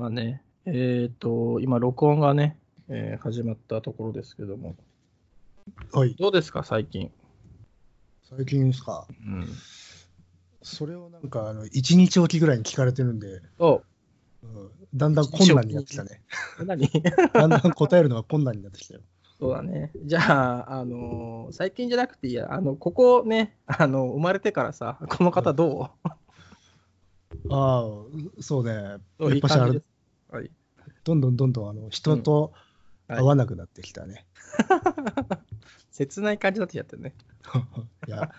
[0.00, 2.56] まあね、えっ、と、今、録音がね、
[2.88, 4.74] えー始まったところですけども、
[5.92, 6.14] はい。
[6.14, 7.10] どうですか、最近？
[8.22, 9.06] 最近ですか？
[9.10, 9.46] うん。
[10.62, 13.82] それをなんか、あの、1日おきぐらいに聞かれてるんで、お
[14.42, 16.22] うん、だんだん困難になってきたね。
[16.64, 16.88] 何？
[17.34, 19.00] だんだん答えるのが困難になってきたよ。
[19.38, 19.92] そうだね。
[20.06, 20.20] じゃ
[20.66, 25.90] あ、あのー最近じゃなくていいや、あの、ここね、あの、生まれてからさ、この方ど
[27.50, 27.84] ああ、
[28.40, 28.98] そうね。
[29.18, 29.82] う、やっぱしあれ
[30.30, 30.50] はい。
[31.04, 32.52] どんどんどんどんあの人と
[33.08, 34.26] はい会わなくなってきたね。
[35.90, 37.14] 切ない感じになってきちゃってるね。
[38.06, 38.30] い、や、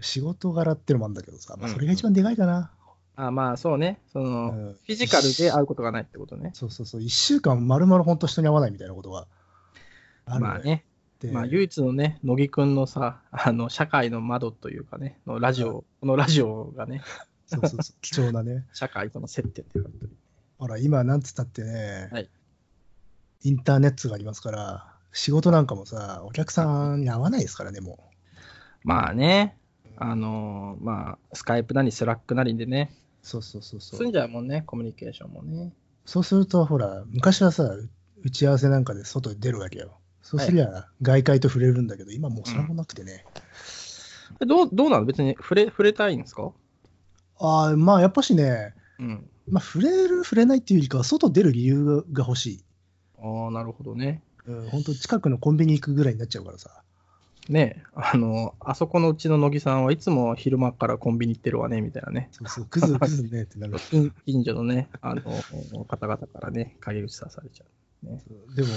[0.00, 2.72] 仕事柄ってのもあるんだけどさ、まあ、うんそれが一番でかいかな。
[3.14, 4.00] あまあ、そうね。
[4.12, 6.50] その、うんフィジカルで会うことがないってことね。
[6.54, 9.26] そうそうそう、1週間まるまる本当人に会わないみたいなことが
[10.24, 10.84] あるまあね。
[11.20, 17.02] でまあ、唯一のね、乃木くんのさ、あの、社会の窓というかね、のラジオ、このラジオがね、
[17.46, 18.66] そうそうそう貴重なね。
[18.72, 19.90] 社会との接点っていうか、
[20.58, 22.28] ほら、今、なんつったってね、はい
[23.44, 28.10] インターネットがありますから、仕事なんかもさ、お客さんに会わないですからね、も
[28.82, 29.56] まあね、
[29.96, 32.90] あのーまあ、 Skype なり Slack なりでね、
[33.22, 33.26] う。
[33.26, 34.12] そうそうそうそ済んう。
[34.12, 35.72] じゃうもんね、コミュニケーションもね。
[36.04, 37.62] そうすると、ほら、昔はさ、
[38.24, 40.00] 打ち合わせなんかで外に出るわけよ。
[40.20, 43.24] そうすりゃ、外界と触れるんだけど、今もうそれもなくてね。
[44.42, 45.04] えどうどうなの？
[45.04, 46.50] 別に触れ触れたいんですか？
[47.38, 49.30] ああ、まあ、やっぱしね、うん。
[49.50, 52.64] まあ、触れる、触れないっていうよりかは、外出る理由が欲しい。
[53.20, 54.22] ああ、なるほどね。
[54.46, 56.82] うん、本当近くのコンビニ行くぐらいになっちゃうからさ。
[57.48, 62.28] ねあの、あそこのうちの乃木さんはいつも昼間からコンビニ行ってるわね、みたいなね。
[62.32, 63.78] そうそう、クズクズねってなる。
[63.90, 65.22] 近近所のね、あの、
[65.84, 67.64] 方々からね、陰口さされちゃ
[68.04, 68.06] う。
[68.06, 68.22] ね、
[68.54, 68.68] でも、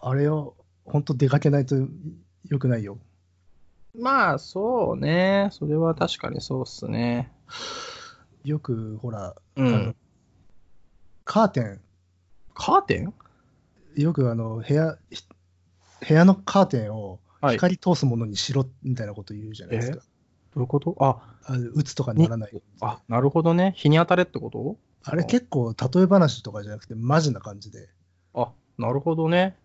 [0.00, 0.54] あれよ、
[0.84, 2.98] 本当出かけないとよくないよ。
[3.98, 5.48] まあ、そうね。
[5.52, 7.30] それは確かにそうっすね。
[8.44, 9.96] よく、ほら、うん。
[11.24, 11.80] カーテン、
[12.54, 13.14] カーテン？
[13.96, 15.22] よくあの部屋、ひ
[16.08, 17.56] 部屋のカーテンをはい。
[17.56, 19.98] ど光通すものにしろみたいなこと言うじゃないですか。
[20.56, 20.96] ういうこと？
[21.00, 22.62] あ、あ打つとかにならない。
[22.80, 23.74] あ、なるほどね。
[23.76, 24.76] 日に当たれってこと？
[25.04, 27.88] あれ結構、例え話とかじゃなくて、マジな感じで、
[28.34, 29.56] あ、なるほどね。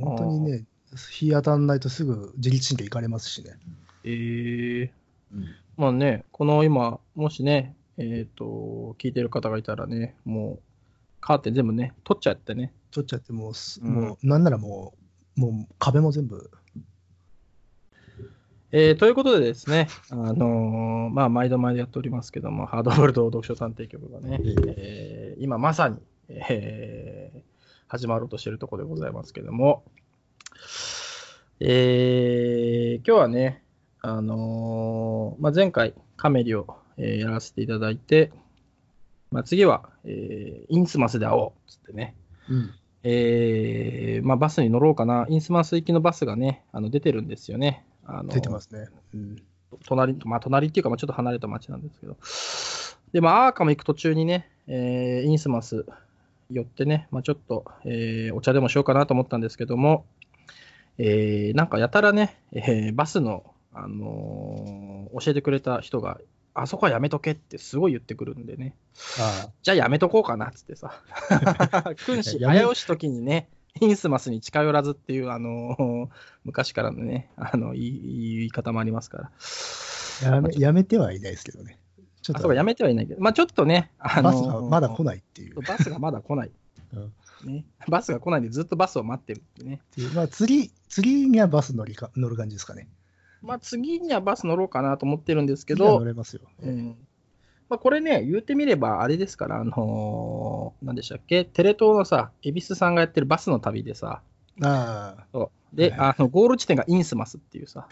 [0.00, 0.64] 本当にね、
[1.10, 3.58] 日当たらないとすぐ自律神経いかれますしね。
[4.04, 4.90] ええ
[5.76, 10.62] まあね、この今、もしね、えっ、と、聞いてる方がいたらね、もう、
[11.20, 12.72] カーテン全部ね、取っちゃってね。
[12.90, 13.94] 取っちゃってもうす、うん。
[13.94, 14.94] もうなんならも
[15.36, 16.50] う、もう壁も全部、
[18.72, 24.40] えーということでですね、あのーまあ、毎度毎度やっておりますけども、ハードボールド読書探偵局がね、
[24.76, 27.40] えー今まさに、えー
[27.88, 29.84] 始まろうとしているところでございますけども、
[31.60, 33.62] えー今日はね、
[34.02, 36.66] あのーまあ、前回カメリを、
[36.98, 38.32] えーやらせていただいて、
[39.30, 42.14] まあ、次は、えーインスマスで会おうっつってね、
[42.48, 42.70] うん、
[43.02, 47.84] えーまあ、バスに乗ろうかな、インスマス行きのバスがね、あの出てるんですよね。
[48.04, 48.88] あの出てますね。
[49.14, 49.36] うん
[49.84, 52.16] 隣、まあ、隣っていうか、まあ、ちょっと離れた町なんですけど。
[53.12, 55.86] で、まあ、アーカム行く途中にね、えーインスマス
[56.50, 60.06] 寄ってね、まあ、ちょっと、えーお茶でもしようかなと思ったんですけども、
[60.98, 66.20] えーなんかやたらね、えーバスの、あのー教えてくれた人が、
[66.58, 68.74] あそこはやめとけってすごい言ってくるんでね、
[69.20, 71.02] あじゃあやめとこうかなっつってさ、
[72.06, 73.48] 君子危うし時にね、
[73.80, 76.08] インスマスに近寄らずっていう、あのー
[76.44, 79.30] 昔からのね、あの、いい言い方もありますから。
[80.30, 81.78] あやめやめてはいないですけどね。
[82.22, 85.60] ちょっとやめてはいないけど、まあちょっとね、あのバスがまだ来ないっていう。
[85.60, 86.50] バスがまだ来ない。
[86.94, 87.12] うん
[87.44, 89.80] ね、バスが来ないんでずっとバスを待ってるってね。
[90.14, 92.88] まあ、次、次にはバス乗りか乗る感じですかね。
[93.46, 96.42] まあ次にはバス乗ろうかなと思ってるんですけど、乗れますよ。
[96.62, 96.96] うん
[97.68, 104.22] まあ、これね、言ってみればあれですから、あのー、何でしたっけ、テレ東のさ、恵比寿さんがやってるバスの旅でさ、
[104.62, 105.76] ああ、そう。
[105.76, 107.88] で、はいあのゴール地点がインスマスっていうさ、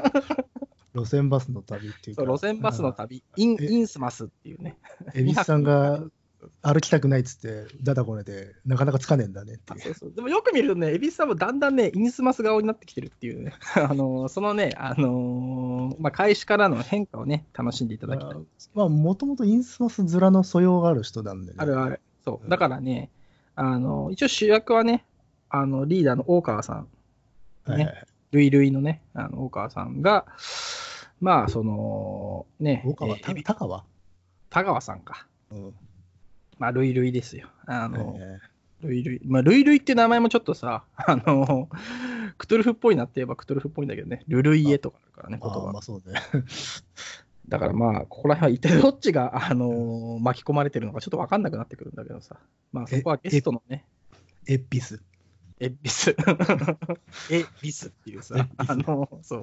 [0.94, 2.22] 路線バスの旅っていうか。
[2.24, 4.76] そう路線バスの旅、インえインスマスっていうね。
[5.14, 6.02] 恵比寿さんが
[6.62, 9.80] 歩きたくないっつって、だだこねて、なかなかつかねえんだねっていう。
[9.80, 18.38] あそうそうでもよく見るとね、恵比寿さんもだんだんね、インスマス顔になってきてるっていうね、 あのーそのね、あのーまあ、開始からの変化をね、楽しんでいただきたい。
[18.74, 21.56] まあ、もともとインスマス面の素養がある人なんでね。
[21.58, 22.00] あるある。
[22.24, 22.48] そう。
[22.48, 23.10] だからね、
[23.54, 25.04] あのー一応主役はね、
[25.48, 26.88] あの、リーダーの大川さん、
[27.64, 28.06] はいはいはい。
[28.32, 30.26] ルイルイのね、あの大川さんが、
[31.20, 33.84] まあ、その、ね、大川、えーた高川
[34.50, 35.26] 田川さんか。
[35.50, 35.74] うん。
[36.60, 37.48] まあ、ルイルイですよ。
[37.66, 38.38] あの、え
[38.82, 39.20] ルイルイ。
[39.24, 41.70] まあ、ルイルイって名前もちょっとさ、 あの、
[42.36, 46.20] クトゥルフっぽいなって言えばクトゥルフっぽいんだけどね、ルルイエとかあるからね、言葉ーまあそうね。
[47.48, 52.36] だからまあ、ここら辺は一体どっちが、あのー巻き込まれてるのかちょっと分かんなくなってくるんだけどさ。
[52.72, 53.86] まあ、そこはゲストのね、
[54.46, 55.02] エッピス。
[55.60, 56.10] エビス。
[57.30, 59.42] エ ビスっていうさ、あの、そう、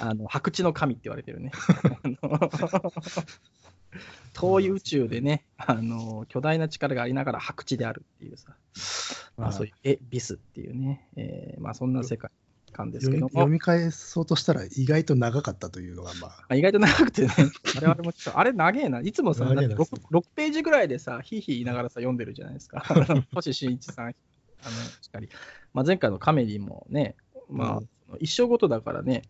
[0.00, 1.52] あの、白地の神って言われてるね。
[4.32, 8.54] 遠い宇宙でね、あの、巨大な力がありながら白地であるっていうさ、
[9.36, 9.52] まあ。
[9.52, 12.30] そういうエビスっていうね、えーまあそんな世界
[12.72, 17.30] 観ですけども、読み返そうとしたら意外と長かったというのが、まあ、まあ意外と長くてね、
[17.76, 22.84] 我々もちょっと、あれ長えな、いつもさ、だって長えな 6, 6ページぐらいでさ、ひいひい言いながらさ、読んでるじゃないですか。
[23.34, 24.14] 星新一さん、あの、
[25.00, 25.28] しっかり。
[25.72, 27.16] まあ、前回のカメリもね、
[27.48, 29.22] まあ、一生ごとだからね、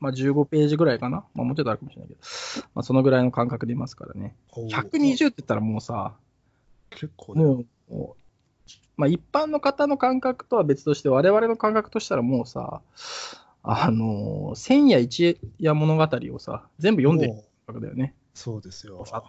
[0.00, 1.24] まあ、15ページぐらいかな。
[1.34, 2.20] まあ、もうちょっとあるかもしれないけど、
[2.74, 4.34] まあ、そのぐらいの感覚でいますからね。
[4.52, 6.14] おー120って言ったらもうさ、
[6.90, 7.44] 結構ね。
[7.44, 8.16] もう、
[8.96, 12.80] まあ、一般の方の感覚とは別として、我々の感覚としたらもうさ、
[13.62, 17.34] あの千夜一夜物語をさ、全部読んでる
[17.66, 18.14] 感覚だよね。
[18.34, 19.04] そうですよ。
[19.04, 19.22] さ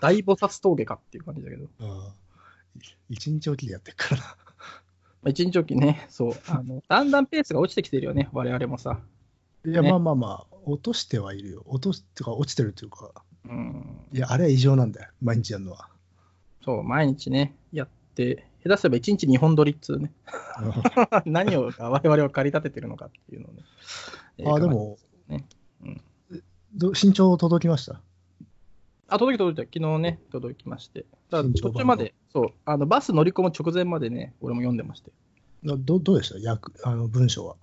[0.00, 1.64] 大菩薩峠かっていう感じだけど。
[1.80, 2.12] うん
[3.08, 4.24] 一日おきでやってるからな。
[4.24, 4.34] ま
[5.26, 9.00] あ、一日おきね、そう、あの、だんだんペースが落ちてきてるよね、我々もさ。
[9.66, 11.62] いや、ねまあまあまあ、落としてはいるよ。
[11.66, 13.12] 落とすってか、落ちてるっていうか、
[13.48, 13.98] うん。
[14.12, 15.10] いや、あれは異常なんだよ。
[15.22, 15.88] 毎日やるのは。
[16.64, 20.12] そう、毎日ね、やって、下手すれば一日2本撮りっつうね。
[21.26, 23.62] 何を我々を駆り立ててるのかっていうのをね。
[24.38, 24.66] えーあ、で。
[24.66, 24.98] も、
[25.28, 25.46] ね
[25.82, 26.00] うん
[26.72, 28.00] ど身長届きました？
[29.08, 29.68] あ、届き届いた。
[29.72, 31.00] 昨日ね、届きまして。
[31.30, 35.10] だから身長途中まで、そう、あの、バス乗り込む直前までね、俺も読んでまして。
[35.64, 36.38] などどうでした？
[36.38, 37.56] 役あの文章は。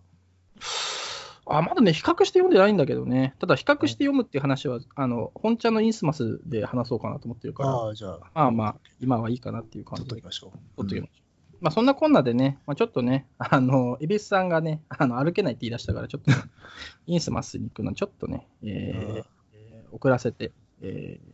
[1.49, 3.35] あ、まだね、比較して読んでないんだけどね。
[3.39, 10.25] ただ、比較して読むっていう話は、あの、本ちゃんのインスマスで話そうかなと思ってるから、ああ、じゃあ、まあまあ、今はいいかなっていう感じで取っとき。
[10.25, 10.51] ましょう。
[10.77, 11.27] 取っときましょう。
[11.59, 16.31] まあ、そんなこんなでね、まあ、ちょっとね、あの、恵比寿さんがね、あの歩けないって言い出したから、ちょっと、
[17.07, 19.27] インスマスに行くのちょっとね、えーうんえー
[19.89, 20.51] 遅らせて、
[20.81, 21.27] えー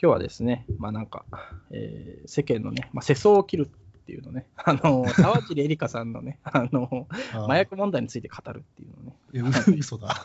[0.00, 1.24] 今日はですね、まあなんか、
[1.70, 3.70] えー世間のね、まあ、世相を切る
[4.10, 9.16] っていうのね、 あの、沢尻エリカさんのね、 あの、麻薬問題について語るっていうのね。
[9.32, 10.24] いや、う嘘だ。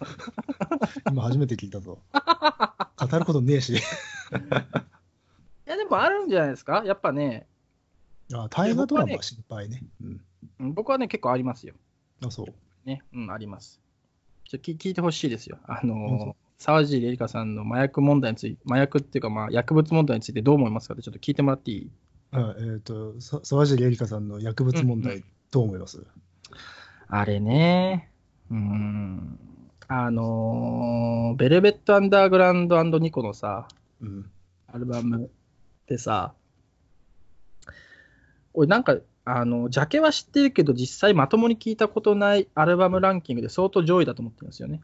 [1.12, 2.00] 今初めて聞いたぞ。
[2.12, 3.74] 語ることねえし。
[3.74, 3.76] い
[5.66, 6.84] や、でもあるんじゃないですか？
[6.86, 7.46] やっぱね、
[8.34, 9.84] あ大河ドラマ心配ね。
[10.02, 10.22] うん。
[10.60, 11.74] うん僕はね、結構ありますよ。
[12.26, 12.48] あ、そう。
[12.88, 13.80] ね、うん、あります。
[14.48, 15.58] ちょ聞聞いてほしいですよ。
[15.66, 21.92] あの沢尻エリカさんの麻薬問題について、麻薬っていうか、まあ、薬物問題についてどう思いますかってちょっと聞いてもらっていい？
[22.32, 26.06] あえっ、と、さ沢尻エリカさんの薬物問うんう題、どう思います、
[27.08, 28.12] あれね、
[28.52, 29.40] うーん、
[29.88, 33.68] あのーベルベット・アンダーグラウンドニコのさ、
[34.02, 34.32] うん。
[34.68, 35.30] アルバムっ
[35.86, 36.34] てさ、
[38.54, 44.82] 俺なんか、あの、ジャケは知ってるけど、実際まともに聞いたことないアルバムランキングで相当上位だと思ってるんですよね。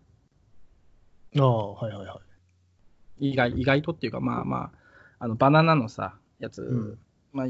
[1.37, 2.21] ああ、はいはいは
[3.19, 3.31] い。
[3.31, 4.71] 意外、意外とっていうか、まあまあ、
[5.19, 6.99] あの、バナナのさ、やつ、うん
[7.33, 7.47] まあ、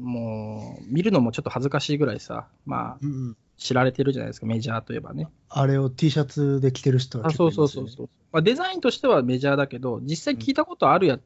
[0.00, 5.28] もう、見るのもちょっと恥ずかしいぐらいさ、まあ、うんうん、知られてるじゃないですか、メジャーといえばね。
[5.48, 8.08] あれを T シャツで着てる人はあ結そうそうそうそう。
[8.32, 11.18] まあ、デザインとしてはメジャーだけど、実際聞いたことあるや、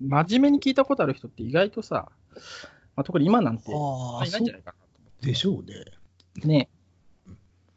[0.00, 2.10] 真面目に聞いたことある人って意外とさ、
[2.96, 4.74] まあ、特に今なんて、ああ、いないんじゃないか
[5.20, 5.84] でしょうね。
[6.36, 6.46] な。
[6.46, 6.68] ね。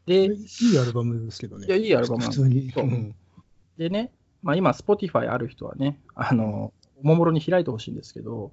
[0.05, 1.67] いで、いアルバムですけどね。
[1.67, 2.71] いやいいアルバム普通に。
[2.71, 3.15] そうん
[3.77, 4.11] でね、
[4.43, 8.51] まあ、今、Spotify ある人はね、あの、おもむろに開いてほしいんですけど、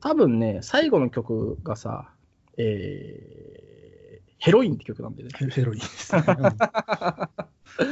[0.00, 2.10] 多分ね、最後の曲がさ、
[2.56, 5.30] えー、ヘロインって曲なんでね。
[5.34, 6.24] ヘヘロインですね。
[6.26, 6.56] うん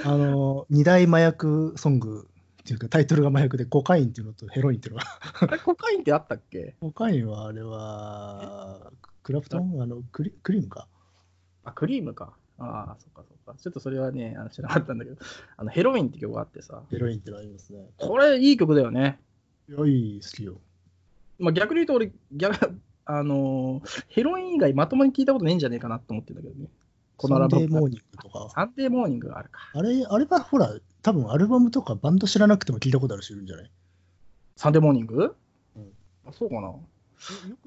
[0.04, 2.28] あの、二大麻薬ソング
[2.60, 5.06] っていうか、タイトルが麻薬で、コカインっていうのとヘロインっていうのが。
[5.40, 6.74] あれ、コカインってあったっけ？
[6.80, 8.90] コカインはあれは、
[9.22, 9.60] クラプト？
[9.62, 10.88] ンあのクリクリームか？
[11.64, 12.34] あ、クリームか。
[12.58, 13.62] ああ、そっかそっか。
[13.62, 15.16] ちょっとそれはね、あの知らなかったんだけど、
[15.56, 17.86] あのヘロインって曲があってさ、ヘロインってのありますね。
[17.96, 19.18] これいい曲だよね。
[19.68, 20.60] いや、いい、好きよ。
[21.38, 26.68] まあ、逆に言うと俺、逆 あのーヘロイン以外まともに聞いたことないんじゃねえかなと思ってんだけどね。
[27.16, 28.50] このアサンルバムデーモーニングとか。
[28.50, 29.60] サンデーモーニングがあるか。
[29.72, 33.70] あれ、あれはほら、多分アルバムとかバンド知らなくても聞いたことある人いるんじゃない？
[34.56, 35.36] サンデーモーニング、
[35.76, 35.92] うん
[36.26, 36.60] あそうかな。
[36.62, 36.80] よ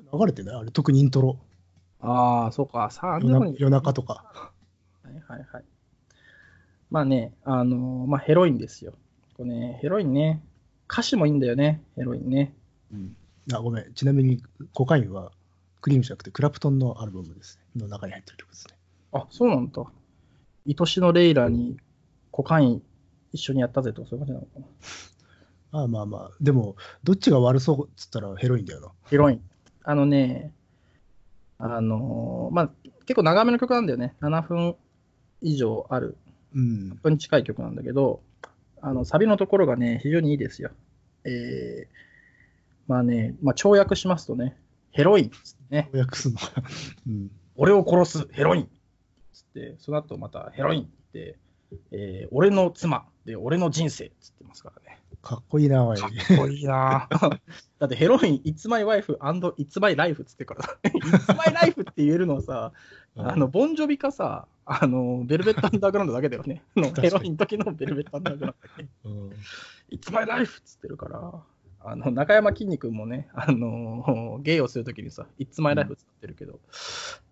[0.10, 0.55] く流れてない？
[0.58, 1.38] あれ、特にイントロ。
[2.01, 2.89] ああ、そうか。
[2.91, 3.63] サンデー夜なモーニング。
[3.63, 4.51] 夜中とか。
[5.03, 5.63] はいはいはい。
[6.91, 8.93] まあね、あのーまあヘロインですよ。
[9.38, 10.43] これね、ヘロインね、
[10.91, 12.53] 歌詞もいいんだよね、ヘロインね。
[12.91, 13.15] うん。
[13.53, 13.93] あ、ごめん。
[13.93, 14.43] ちなみに、
[14.74, 15.31] コカインは
[15.79, 17.81] クリームじゃなくて、クラプトンのアルバムですね。
[17.83, 18.75] の中に入ってる曲ですね。
[19.13, 19.83] あ、そうなんだ。
[20.67, 21.77] 愛しのレイラに
[22.29, 22.83] コカイン
[23.31, 24.65] 一緒にやったぜとかそういう感じなのかな。
[25.71, 26.31] ま あまあまあ。
[26.41, 28.91] でも、どっちが悪そうっつったらヘロインだよな。
[29.10, 29.41] ヘロイン。
[29.83, 30.53] あのね、
[31.57, 32.71] あのーまあ、
[33.05, 34.15] 結構長めの曲なんだよね。
[34.19, 34.75] 7分
[35.41, 36.17] 以上ある、
[36.53, 37.01] うん1。
[37.01, 38.21] 分近い曲なんだけど、
[38.81, 40.71] あの、サビのところがね、非常にいいですよ。
[41.23, 41.88] えー、
[42.88, 44.57] まあね、まあ、跳躍しますとね、
[44.91, 46.51] ヘロインっつってね、予約するのか。
[47.07, 47.31] うん。
[47.55, 48.67] 俺を殺すヘロインっ
[49.33, 51.38] つって、その後またヘロインって
[51.91, 55.00] えー、俺の妻で俺の人生っつってますからね。
[55.21, 55.97] かっこいいな、おい。
[55.99, 57.07] かっこいいな
[57.79, 62.73] だってヘロイン、It's my wife and It's my life っつってからさ、It's my life って言えるのはさ、
[63.15, 66.63] あの、ボンジョビかさ、あの、ベルベットアンダーグラウンドだけだよね。
[66.75, 68.87] のヘロインの時のベルベットアンダーグラウンドだけ。
[69.03, 69.29] うん、
[69.91, 70.59] It's my life!
[70.59, 71.43] っつってるから、
[71.83, 76.59] あの中山きんに君もね、あのゲイをするときにさ、It's my life 使ってるけど、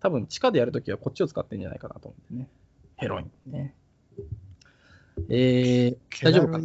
[0.00, 2.48] 多分地下でやるときはこっちを使ってんじゃないかなと思ってね。
[2.96, 3.74] ヘロインね。
[5.28, 6.58] えー、気大丈夫か？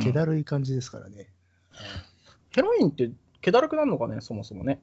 [0.00, 1.28] 気だるい感じですからね。
[2.50, 4.80] ヘロインって気だるくなるのかね、そもそもね。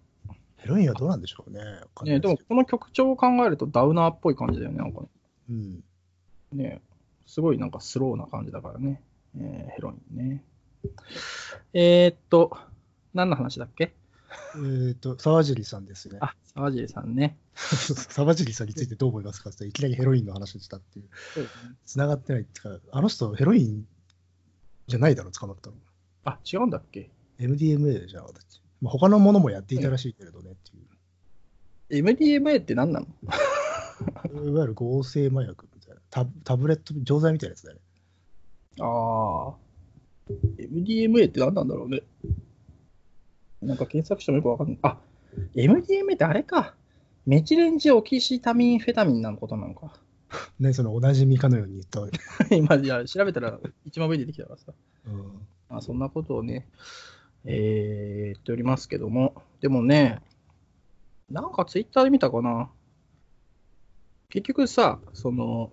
[0.58, 1.62] ヘロインはどうなんでしょうね。
[2.04, 5.08] ねでもこの曲調を考えるとダウナーっぽい感じだよね、なんかね。
[5.50, 5.84] どうん。
[6.58, 6.82] ね
[7.26, 9.02] すごいなんかスローな感じだからね。
[9.38, 10.44] えーヘロインね。
[11.74, 12.58] えー、っと、
[13.14, 13.94] 何の話だっけ？
[14.56, 16.18] えっ、と、沢尻さんですね。
[16.22, 17.38] あ、沢尻さんね。
[17.56, 21.10] 沢尻さんについてどう思いますかっていきなりヘロインの話をしたっていう。
[21.34, 21.76] そうですね。
[21.86, 23.88] 繋がってないっていうか、あの人ヘロイン
[24.90, 25.76] じゃないだろ、捕まったの。
[26.26, 32.06] あ、違うんだっけ？MDMA じゃなかったっけまあ、他のものもやっていたらしいけれどねっていう。
[32.06, 33.08] MDMA って何なの？
[33.08, 36.02] いわゆる合成麻薬みたいな。
[36.10, 37.82] タタブレット、錠剤みたいなやつだよね。
[38.80, 39.56] ああ。
[40.58, 42.02] MDMA って何なんだろうね。
[43.62, 44.80] なんか検索してもよくわかんない。
[44.84, 44.98] あ、
[45.56, 46.76] MDMA ってあれか。
[47.26, 49.94] メチレンジオキシタミンフェタミンなのことなのか。
[50.60, 52.20] ね、そのおなじみかのように言ったわけ。
[52.56, 54.74] 今、じゃあ調べたら一番上に出てきたからさ。
[55.08, 55.16] うん
[55.70, 56.68] まあ、そんなことをね、
[57.46, 59.36] えー、言っておりますけども。
[59.62, 60.22] でもね、
[61.30, 62.70] なんかツイッターで見たかな。
[64.30, 65.72] 結局さ、その、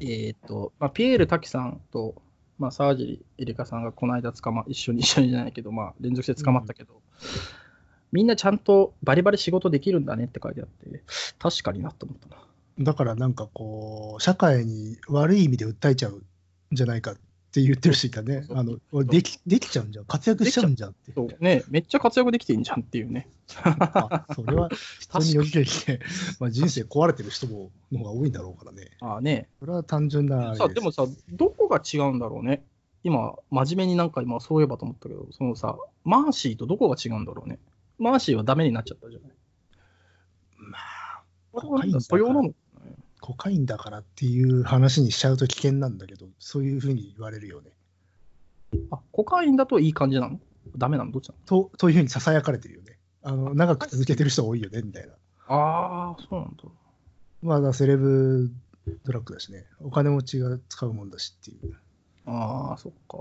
[0.00, 2.20] えっ、と、まあ、ピエール滝さんと、
[2.58, 7.02] まあ、沢尻エリカさんがこの間捕ま、一緒に一緒にじゃないけど、まあ、連続して捕まったけど、
[8.12, 11.02] みんなちゃんとバリバリ仕事できるんだねって書いてあって、
[11.38, 12.45] 確かになと思ったな。
[12.78, 16.22] だからなんかこう、社会に悪い意味で訴えちゃうん
[16.72, 17.14] じゃないかっ
[17.52, 18.46] て言ってる人いたね。
[18.50, 21.12] あの俺できできちゃうんじゃん、活躍しちゃうんじゃんって。
[21.12, 23.28] そうね、めっちゃ活躍できてんじゃんっていうね。
[23.62, 24.68] あそれは
[25.00, 26.00] 人によりけりで、
[26.38, 28.90] まあ、人生壊れてる人もの方が多いんだろうからね。
[29.00, 32.62] ああね、それは単純なあれさでもさ、どこが違うんだろうね。
[33.04, 37.58] 今、真面目になんか今そういえばと思ったけど、そのさ、マーシーとどこが違うんだろうね。
[37.98, 39.30] マーシーはダメになっちゃったじゃない。
[40.58, 42.54] まあ、これは素養なの？
[43.20, 47.70] コカインだからっていう話にしちゃうと危険なんだけど、そういうふうに言われるよね。
[48.90, 50.38] あ、コカインだといい感じなの？
[50.76, 51.12] ダメなの？
[51.12, 52.98] どっちなとというふうにささやかれてるよね。
[53.22, 55.08] あの長く続けてる人多いよね、みたいな。
[55.08, 55.14] の
[55.48, 56.62] ああ、そうなんだ。
[57.42, 58.50] まあ、だセレブ
[59.04, 59.64] ドラッグだしね。
[59.80, 61.74] お金持ちが使うもんだしっていう。
[62.26, 63.18] ああ、そっか。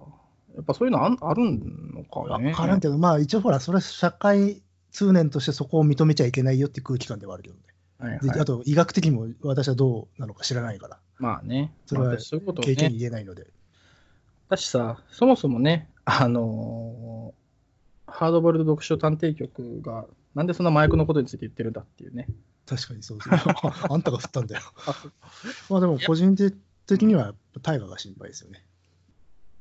[0.55, 2.51] やっぱそういうのあんあるのかね。
[2.51, 4.61] わからんけど、まあ一応ほら、それは社会
[4.91, 7.61] 通念としてそこを認めちゃいけないよって空気感ではあるけどね。
[7.99, 11.71] はいはいであと、医学的にも私はどうなのか知らないから、まあね。
[11.85, 12.97] それはまあそういうことを経験ね。
[12.97, 13.47] 言えないので。
[14.49, 17.45] だしさ、そもそもね、あのー
[18.07, 22.27] ハードボイルド読書探偵局が、なんでそんな麻薬のことについて言ってるんだっていうね。
[22.65, 23.33] 確かにそうそう。
[23.89, 24.61] あんたが振ったんだよ。
[25.69, 26.35] まあでも、個人
[26.87, 28.65] 的には大河が心配ですよね。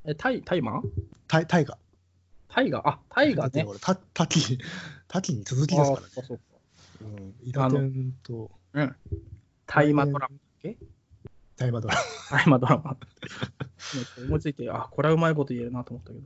[0.04, 0.82] え、タイ、タイマン
[1.26, 1.78] 大大河。
[2.48, 3.64] タイガー、あ、タイガーね。
[3.66, 4.58] 俺、た滝、
[5.08, 6.22] 滝に続きですからねあ。
[6.22, 6.44] そうか
[7.00, 7.34] うん。
[7.42, 8.96] 伊達天とうん。
[9.66, 10.36] タイマドラマ。
[11.56, 12.00] 大河ドラマ。
[12.38, 12.96] タイマドラマ。
[14.26, 16.24] 思いついて、あ、これはうまいこと言えるなと思ったけど。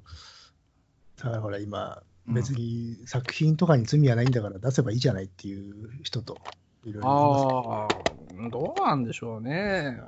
[1.16, 6.36] ただほら、今、うん別に作品とかに罪はないんだから出せばいいじゃないっていう人と、
[6.84, 7.88] いろいろああ、
[8.50, 9.98] どうなんでしょうね。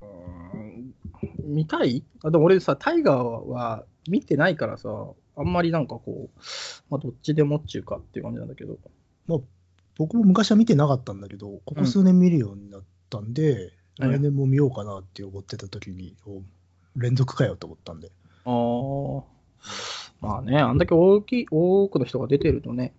[0.00, 0.94] うん
[1.44, 2.02] 見たい？
[2.22, 4.88] あでも俺さ、タイガーは見てないからさ、
[5.36, 6.40] あんまりなんかこう、
[6.88, 8.78] まあ、どっちでもっちゅうかっていう感じなんだけど。
[9.26, 9.38] まあ、
[9.96, 16.42] 僕も昔は見てなかったんだけど、ここ数年見るようになったんで、うん来年も見ようかなって思ってた時に、お
[16.96, 18.10] 連続かよと思ったんで。
[18.44, 19.22] ああ。
[20.20, 22.92] まあね、あんだけ大きい、多くの人が出てるとね。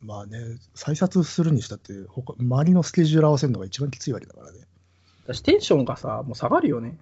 [0.00, 0.38] まあね、
[0.74, 4.58] 再撮するにしたって、他周りのスケジュール合わせるのが一番きついわけだからね。
[5.26, 6.98] だしテンションがさ、もう下がるよね。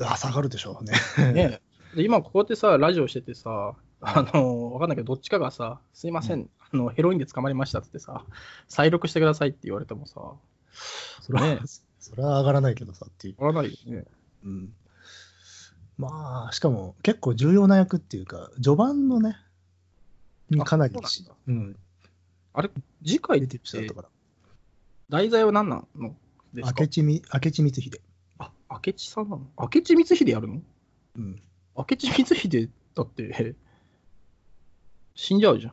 [0.00, 0.92] あ、下がるでしょうね。
[1.32, 1.60] ね
[1.96, 8.24] で今こうやってさ、ラジオしててさ、あの、わかんないけど、どっちかがさ、すいません、あの、ヘロインで捕まりましたってさ、
[8.68, 10.20] 再録してくださいって言われてもさ、
[11.22, 11.60] それは、ね
[11.98, 13.44] それは上がらないけどさっていう。
[13.44, 14.04] わからないよね。
[14.44, 14.72] うん。
[15.98, 19.36] まあ、しかも結構重要な役っていうか、序盤のね、
[20.50, 21.08] にかなりうなんだ
[21.48, 21.76] うん、
[23.02, 24.08] 次回出っててる人だったから。
[25.08, 26.14] 題材は何なの？
[26.52, 26.82] ですか？
[26.82, 28.00] 明智み明智光秀。
[28.38, 29.46] あ、明智さんなの？
[29.58, 30.60] 明智光秀やるの？
[31.16, 31.42] うん。
[31.76, 33.56] 明智光秀だって、
[35.16, 35.72] 死んじゃうじゃん。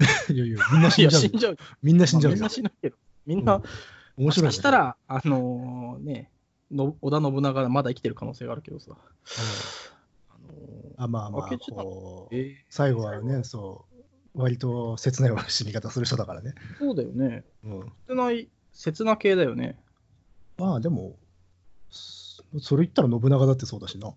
[0.34, 1.28] いやいや、みんな死んじゃうよ。
[1.28, 1.56] 死んじゃう。
[1.82, 2.48] みんな死んじゃうみんな。
[2.48, 2.96] 死ぬけど。
[3.26, 3.62] みんな、うん
[4.16, 4.48] 面白いね。
[4.48, 6.30] もしかしたら、あのね、
[6.70, 8.92] の織田信長がまだ生きてる可能性があるけどさ。
[8.92, 8.96] うん
[10.28, 13.84] あのーあ、まあまあこう、え最後はね、そ
[14.34, 16.54] う、割と切ない死に方する人だからね。
[16.76, 17.44] ーそうだよね。
[17.64, 17.92] うん。
[18.06, 19.78] 切ない、切な系だよね。
[20.56, 21.16] まあでも、
[21.90, 24.14] そそれ言ったら信長だってそうだしな。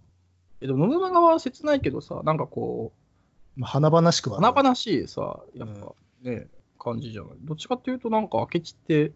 [0.62, 2.94] えでも信長は切ないけどさ、なんかこ
[3.58, 4.40] まあ、華々しくう、は。
[4.42, 6.48] 華々しいさ、やっぱね、
[6.80, 7.32] 感じじゃない。
[7.42, 9.12] どっちかっていうと、なんか明智って、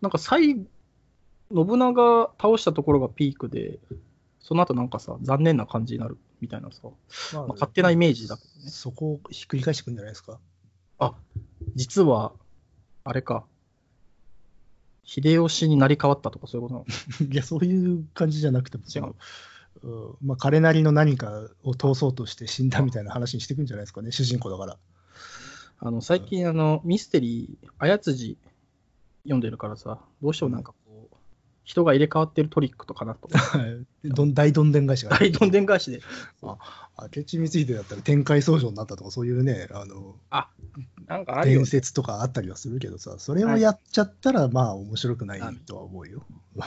[0.00, 0.54] なんか最、
[1.52, 3.78] 信長倒したところがピークで、
[4.40, 6.90] その後なんかさ、残念な感じになるみたいなさ、ま
[7.40, 8.70] あまあ、勝手なイメージだけどね。
[8.70, 10.38] そこをひっくり返してくんじゃないですか？
[10.98, 11.14] あ、
[11.76, 12.32] 実は、
[13.04, 13.44] あれか、
[15.04, 16.80] 秀吉になり変わったとかそういうことな
[17.26, 17.26] の？
[17.32, 19.14] いや、そういう感じじゃなくても、違ううん
[20.22, 24.76] まあ、彼なりの何かを通そうとして死んだみたいな話にしていくんじゃないですかね、主人公だから。
[25.78, 28.36] あの最近あの、ミステリー、あやつじ
[29.24, 30.74] 読んでるからさ、どうしてもなんか
[31.70, 33.28] 人が入れ替わってるトリックとかなと。
[34.04, 35.16] どん大どんでん返しが。
[35.16, 36.00] 大どんでん返しで。
[36.42, 40.16] 明智光秀だったら天海僧正になったとか、そういうね、あの
[41.06, 41.64] なんかあ伝。
[41.64, 46.26] 説とかあったりはするけどさ、それをやっちゃったら、まあ面白くないとは思うよ。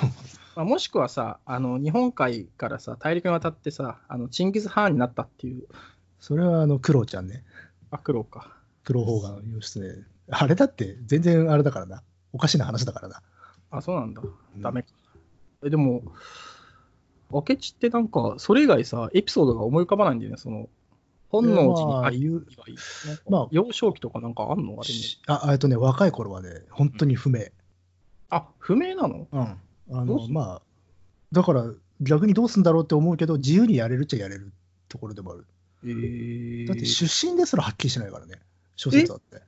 [0.55, 5.67] まあ、もしくはさ、あの日本海からさ、大陸に渡ってさ、あのチンギス・ハーンになったっていう、
[6.21, 7.43] それはあの、クロウちゃんね、
[7.91, 8.55] あ、苦労か。
[8.85, 10.05] クロウホーガン義経。
[10.29, 12.01] あれだって全然あれだからな。
[12.31, 13.21] おかしな話だからな。
[13.77, 14.21] あ、そうなんだ。
[14.21, 14.25] う
[14.57, 14.89] んダメか。
[15.65, 16.03] え、でも、
[17.31, 20.69] 明智ってなんか、それ以外さ、エピソードが思い浮かばないんだよね、その、
[21.29, 22.45] 本能寺にあう
[23.27, 24.77] まあ幼少期とかなんかあんの？
[24.79, 24.99] あれに。
[25.25, 27.45] あ、えっとね、若い頃はね、本当に不明。
[28.29, 29.27] あ、不明なの？
[29.31, 29.41] うん。
[29.41, 30.61] あの、まあ、
[31.31, 31.65] だから
[32.01, 34.53] 逆にどうすんだろうって思うけど、自由にやれるっちゃやれる
[34.89, 35.47] ところでもある。
[35.83, 38.39] えー、だって出身ですらはっきりしないからね、
[38.75, 39.41] 諸説あって。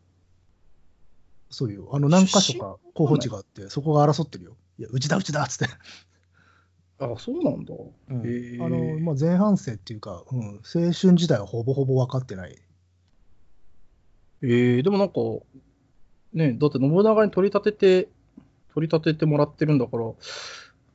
[1.56, 4.58] そういう、あの何箇所か候補地があって、そこが争ってるよ。
[4.78, 5.74] いや、うちだ、うちだっつって。
[7.00, 7.74] あ、そうなんだ。
[8.10, 12.58] うんあのまあ、前半生っていうか、うん、青春時代はほぼほぼ分かってない。
[14.41, 15.22] えー、でもなんか、
[16.34, 18.10] ね、だって信長に取り立てて、
[18.74, 20.12] 取り立ててもらってるんだから、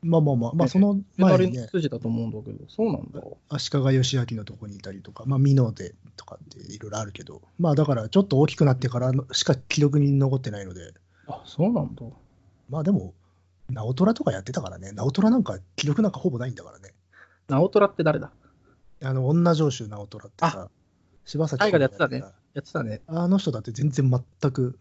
[0.02, 3.20] まあまあまあ、まあ、ねその前にね、の筋だと思うんだけど、そうなんだ。
[3.50, 10.94] 足利義昭のとこにいたりとか、まあ、美濃でとかっていろいろあるけど、まあだからちょっと大きくなってからのしか記録に残ってないので、
[11.26, 12.02] あ、そうなんだ。
[12.70, 13.12] まあでも、
[13.68, 16.94] 直虎とかやってたからね、直虎なんか記録なんかほぼないんだからね。
[17.48, 18.30] 直虎って誰だ？
[19.02, 20.70] あの、女城主直虎ってさ、
[21.24, 22.18] 柴崎大河でやってたね
[22.54, 23.02] やってたね。
[23.06, 24.78] あの人だって全然全く。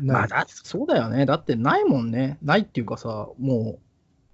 [0.00, 1.26] まあ、だそうだよね。
[1.26, 2.38] だってないもんね。
[2.42, 3.78] ないっていうかさ、も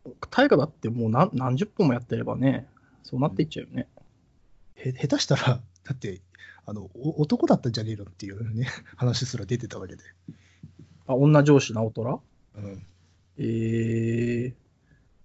[0.04, 2.66] う、大河だってもう何何十本もやってればね、
[3.02, 3.88] そうなっていっちゃうよね。
[4.76, 5.60] へ下手したら、だ
[5.92, 6.20] って、
[6.66, 10.02] あのお男だったんじゃねえのっていうね、話すら出てたわけで。
[11.06, 12.20] あ、女上司直虎？
[12.56, 12.86] うん、
[13.38, 14.54] えー、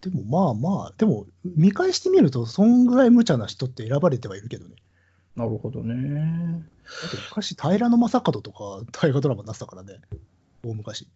[0.02, 4.76] でもまあまあ、でも見返してみると、そんぐらい無茶な人って選ばれてはいるけどね。
[5.36, 6.64] なるほどね。
[6.86, 10.02] だって昔、平野正門とか大河ドラマになってたからね、
[10.64, 11.08] 大昔。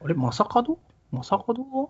[0.00, 0.78] あれ、正門？
[1.22, 1.88] 正門は？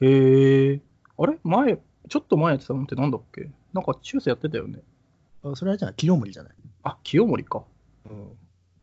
[0.00, 0.80] へえ
[1.16, 1.38] あれ？
[1.44, 1.78] 前、
[2.08, 3.50] ちょっと前やってたのってなんだっけ？
[3.72, 4.80] なんか中世やってたよね。
[5.44, 6.52] あそれはじゃあ、清盛じゃない。
[6.82, 7.64] あ、清盛か。
[8.10, 8.22] うん、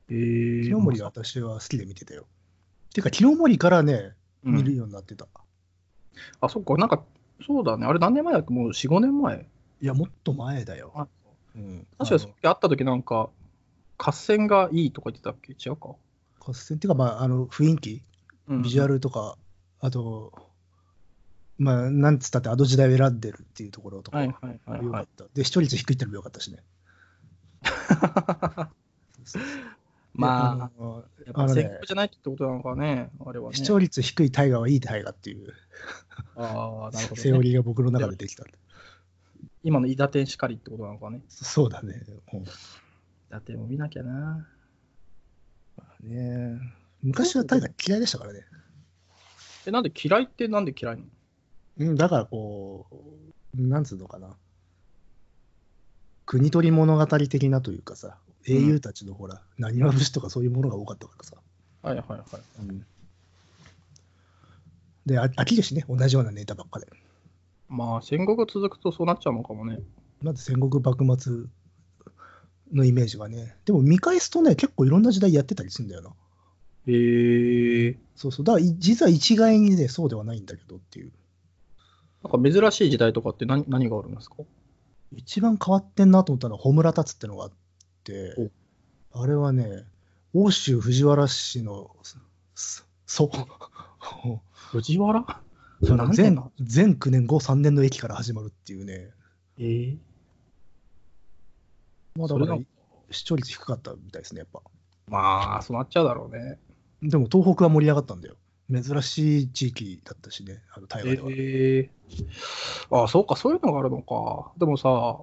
[0.10, 2.26] へえ清盛は私は好きで見てたよ。
[2.94, 5.28] てか、清盛からね、うん見るようになってた。
[6.40, 7.04] あ、そっか、なんか、
[7.46, 7.86] そうだね。
[7.88, 8.54] あれ何年前だっけ？
[8.54, 9.48] もう4、5年前。
[9.82, 10.92] いや、もっと前だよ。
[10.96, 11.08] あ
[11.56, 13.30] うん、確かにその時会った時なんか、
[13.98, 15.54] 合戦がいいとか言ってたっけ？
[15.54, 15.96] 違うか？
[16.40, 18.04] 合戦っていうか、まあ、あの雰囲気、
[18.48, 19.38] うんビジュアルとか、
[19.80, 20.32] あと、
[21.58, 24.86] まあ、なんつったって、あの時代を選んでるっていうところとか、はいはいはいはい。
[24.86, 25.26] よかった。
[25.34, 26.60] で、視聴率低いってのもよかったしね。
[30.14, 33.56] まあ、あ、やっぱあのね戦国じゃないってことなのかね、あれはね。
[33.58, 35.54] 視聴率低い大河はいい大河っていう
[36.36, 37.46] ああ、なるほセオど、ね。
[37.46, 38.44] リーが僕の中でできた。
[39.66, 41.22] 今の伊達天しかりってことなのかね。
[41.28, 42.00] そうだね。
[42.34, 42.46] うん伊
[43.32, 44.48] 達天も見なきゃな。
[46.02, 46.60] ね
[47.02, 48.42] 昔は大河嫌いでしたからね。
[49.66, 51.08] え、なんで嫌いってなんで嫌いなの？
[51.80, 52.86] うん、だからこ
[53.58, 54.36] う、なんつうのかな。
[56.28, 61.38] 国取り物語的なというかさ、英雄たちのほら、なにわ節とかそういうものが多かったからさ。
[61.82, 62.22] はいはいはい。
[62.60, 62.86] うん、
[65.08, 66.86] で、あ飽きるしね、同じようなネタばっかで。
[67.68, 69.80] まあ、戦国が続くとそうなっちゃうのかもね。
[70.22, 71.34] まず戦国幕末
[72.74, 73.56] のイメージがね。
[73.66, 76.10] でも見返すとね、結構いろんな時代やってたりするんだよな。
[76.88, 77.98] へえ。
[78.16, 78.46] そうそう。
[78.46, 81.12] だからい実は一概にね、そうではないんだけどっていう。
[82.24, 84.38] なんか珍しい時代とかって何何があるんですか？
[85.12, 87.52] 一番変わってんなと思ったのは、穂村達ってのがあっ
[88.04, 88.36] て、
[89.14, 89.84] あれはね、
[90.34, 91.96] 欧州藤原氏の、
[92.56, 93.30] すそう、
[94.72, 95.42] 藤原？
[95.86, 99.12] その前なんでな前9年後3年の駅から始まるっていうね、
[99.60, 99.98] ええ
[102.16, 102.66] まあだからそれが
[103.12, 104.62] 視聴率低かったみたいですね、やっぱ。
[105.08, 106.60] まあ、そうなっちゃうだろうね。
[107.02, 108.36] でも東北は盛り上がったんだよ。
[108.72, 111.28] 珍しい地域だったしね、あの大河では。
[111.32, 111.90] ええ
[112.90, 114.52] ああ、そうか、そういうのがあるのか。
[114.58, 115.20] でもさ、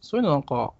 [0.00, 0.72] そういうのなんか、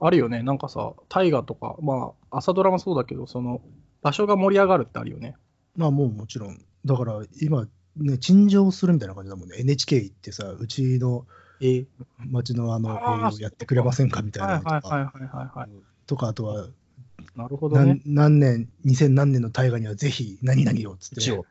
[0.00, 0.42] あるよね。
[0.42, 3.62] なんかさ、大河とか、まあ、朝ドラもそうだけど、その、
[4.02, 5.36] 場所が盛り上がるってあるよね。
[5.74, 9.56] まあもうもちろん、だから今、ね、陳情するみたいな感じだもんね。
[9.58, 11.26] NHK 行ってさ、うちの
[11.60, 11.78] え？
[11.78, 11.86] え
[12.30, 15.68] 町のあのあやってくれませんかみたいはいなのとか。
[16.06, 16.68] とか、あとは
[17.36, 18.00] なるほど何,、ね。
[18.06, 21.44] 何年、2000何年の大河にはぜひ何々をっつって。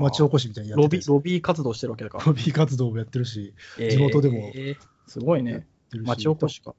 [0.00, 2.24] 町おこしみたいにやっててロビー、ロビー活動してるわけだから。
[2.24, 5.66] ロビー活動もやってるし、地元でもええすごいね。
[6.04, 6.74] 町おこしか。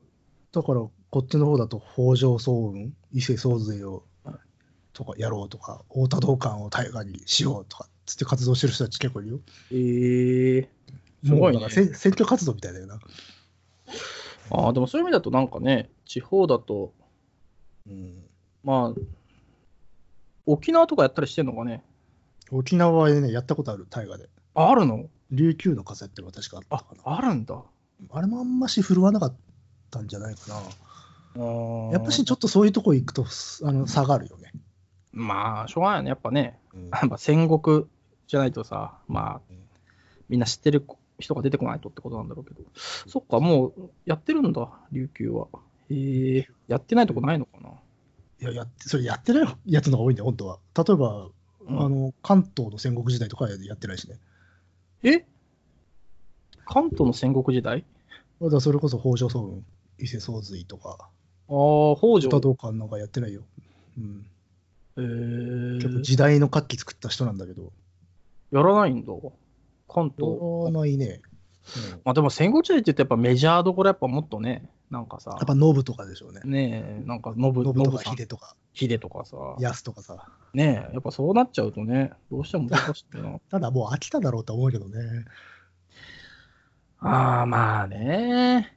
[0.52, 4.04] だから、こっちの方だと北条早雲、伊勢宗瑞をはい
[5.04, 9.40] とかやろうとか、太田道館を大河にしようとかつって活動してる人たち結構いるよ。
[9.72, 10.70] ええ
[11.26, 11.88] すもごいねうだから。
[11.88, 13.00] せ選挙活動みたいだよな。
[14.52, 16.94] ああ、でもそういう意味だとなんかね、地方だと、
[17.88, 18.24] うん、
[18.64, 19.02] まあ、
[20.46, 21.84] 沖縄とかやったりしてんのかね？
[22.52, 24.30] 沖縄はね、やったことある、大河で。
[24.54, 25.10] ああるの？
[25.32, 27.18] 琉球の風ってのが確かあったあかな。
[27.18, 27.60] あるんだ。
[28.12, 29.36] あれもあんまし振るわなかっ
[29.90, 30.62] たんじゃないかな。
[31.94, 33.26] やっぱしちょっっとそういうとこ行くと
[33.64, 34.52] あの差があるよね。
[35.13, 35.19] と。
[35.19, 36.10] まあ、しょうがないよね。
[36.10, 37.86] やっぱね、うんやっぱ戦国
[38.28, 39.58] じゃないとさ、まあうん、
[40.30, 40.86] みんな知ってる
[41.19, 42.62] 人が出てこないとってことなんだろうけど。
[42.76, 43.74] そっか、もう
[44.06, 45.47] やってるんだ、琉球は。
[45.89, 47.69] ええやってないとこないのかな？
[47.69, 50.60] いややって、それやってないやつの方が多いんだよ、本当は。
[50.78, 51.28] 例えば、
[51.67, 54.17] うんあの関東の戦国時代とかはやってないしね。
[55.04, 55.26] え？
[56.65, 57.86] 関東の戦国時代？
[58.41, 59.62] だからそれこそ北条早雲、
[60.00, 62.30] 伊勢宗瑞とか、ああ、北条。
[62.30, 63.43] 太田道館なんかやってないよ。
[63.97, 64.26] うん、
[65.02, 67.72] えー結構時代の活気作った人なんだけど、
[68.52, 69.14] やらないんだ。
[69.88, 70.34] 関東。
[70.66, 71.22] やらないね。
[71.26, 76.42] うんまあでも戦国時代って言ってやっぱメジャーどころやっぱもっとね、なんかさやっ、ぱノブとかでしょうね。
[76.44, 80.28] ねえ、なんかノブ、ノブとかヒデとか、秀とかさ、ヤスとかさ。
[80.54, 83.40] ねえ、やっぱそうなっちゃうとね、どうしても難しいな。
[83.50, 85.26] ただもう飽きただろうと思うけどね。
[87.00, 88.76] ああ、まあね。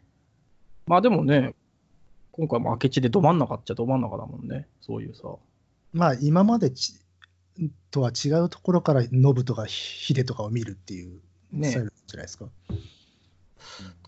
[0.87, 1.55] まあでもね、
[2.33, 5.29] 今回も明智でど真ん中っちゃど真ん中だもんね、そういうさ。
[5.95, 6.93] まあ今までち
[7.93, 11.21] とは違うところからノブとかヒデとかを見るっていう
[11.53, 12.47] ねスタイルじゃないですか。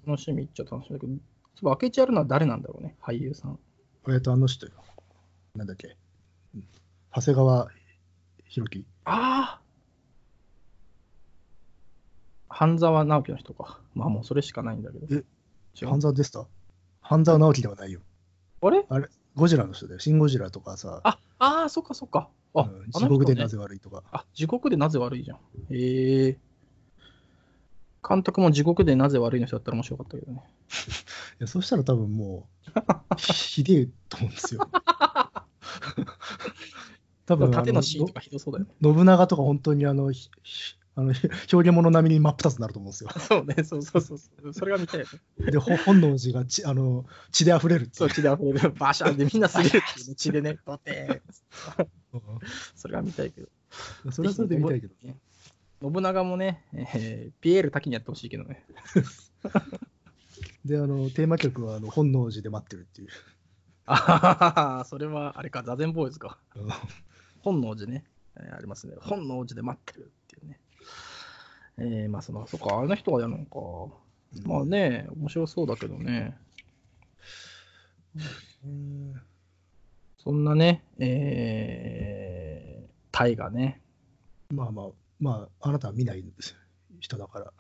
[0.05, 1.19] 楽しみっちゃ楽しみだけど、そうい
[1.63, 3.59] えば明智やるのは誰なんだろうね、俳優さん。
[4.09, 4.73] えっと、あの人よ。
[5.55, 5.97] なんだっけ。
[6.55, 6.65] うん
[7.15, 7.69] 長谷川
[8.49, 8.87] 博己。
[9.05, 9.61] ああ
[12.49, 13.81] 半沢直樹の人か。
[13.95, 15.07] まあもうそれしかないんだけど。
[15.17, 15.25] え
[15.87, 16.47] 半沢でした
[17.01, 18.01] 半沢直樹ではないよ。
[18.61, 18.85] あれ？
[19.37, 20.01] ゴジラの人だよ。
[20.01, 22.31] シン・ゴジラとかさ、あ、ああ、そっかそっか。
[22.55, 24.03] あ、うん地獄でなぜ悪いとか。
[24.11, 25.39] あ、地獄でなぜ悪いじゃん。
[25.71, 26.39] ええ
[28.09, 30.41] 監督も地獄でなぜ悪いの人だったら面白かったけどね。
[31.41, 34.71] いやそしたら多分もう、 ひでえと思うんですよ。
[37.27, 38.71] 多分あ縦ののシーンとかひどそうだよね。
[38.81, 40.13] 信長とか本当にあの、
[40.99, 41.13] あの
[41.53, 43.11] 表現物並みに真っ二つになると思うんですよ。
[43.21, 44.55] そうね、そうそうそうそう。
[44.55, 45.07] それが見たいよ
[45.39, 45.53] ね。
[45.53, 48.71] で、ほ 本能寺がちあの血で溢れるそう、血で溢れる。
[48.73, 51.87] バシャンでみんなすげえっていうね血でね、ドテー
[52.75, 53.49] それが見たいけど。
[54.09, 54.95] んそれはそれで見たいけど。
[55.03, 55.19] ね
[55.83, 58.65] 信長もね、えーピエール滝にやってほしいけどね。
[60.65, 63.09] で、あの、テーマ曲はあの本能寺で待ってるっていう。
[63.85, 66.39] あはははそれはあれか、座禅ボーイズか。
[66.57, 66.69] うん
[67.41, 68.05] 本能寺ね、
[68.37, 68.95] えーありますね。
[68.99, 70.11] 本能寺で待ってる。
[71.79, 73.95] えー、まあその、そっか、あの人がやるのか。
[74.45, 76.37] まあね、面白そうだけどね。
[78.65, 79.21] うん
[80.27, 83.81] そんなね、えー、タイがね。
[84.53, 84.87] まあまあ、
[85.21, 86.25] まあ、あなたは見ない
[86.99, 87.53] 人だから。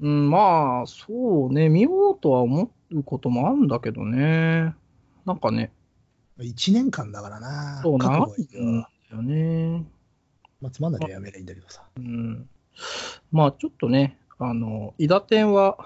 [0.00, 4.76] うん、まあ、そうね、見ようとは思うこともあるんだけどね。
[5.26, 5.72] なんかね、
[6.38, 7.80] 1年間だからな。
[7.82, 9.84] そう覚なん悟はいんだよね。
[10.60, 11.82] まあ、つまんなきゃやめりゃいいんだけどさ。
[11.96, 12.48] うん。
[13.32, 15.76] まあ、ちょっとね、あの、伊達天は、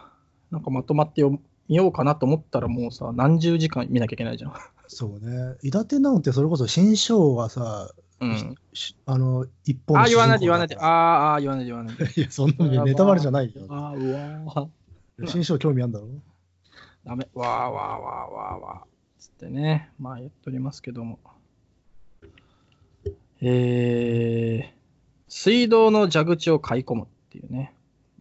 [0.50, 4.52] なんかまとまってよ見ようかなと思ったら、もうさ、何十時間見なきゃいけないじゃん。
[4.86, 5.56] そうね。
[5.62, 8.54] 伊達直ってそれこそ新章がさ、うん。
[8.72, 10.76] しあの、一本あー、の言わないで言わないで。
[10.78, 10.84] あー
[11.34, 12.04] あー、言わないで言わないで。
[12.16, 13.62] いや、そんなネタバレじゃないよ。
[13.68, 15.26] ああ、うわー。
[15.26, 16.06] 新章興味あるんだろ？
[17.04, 17.26] ダメ。
[17.34, 19.20] わーわーわーわーわー。
[19.20, 21.18] つってね、まあやっておりますけども。
[23.40, 24.83] えー、
[25.36, 27.74] 水道の蛇口を買い込むっていうね。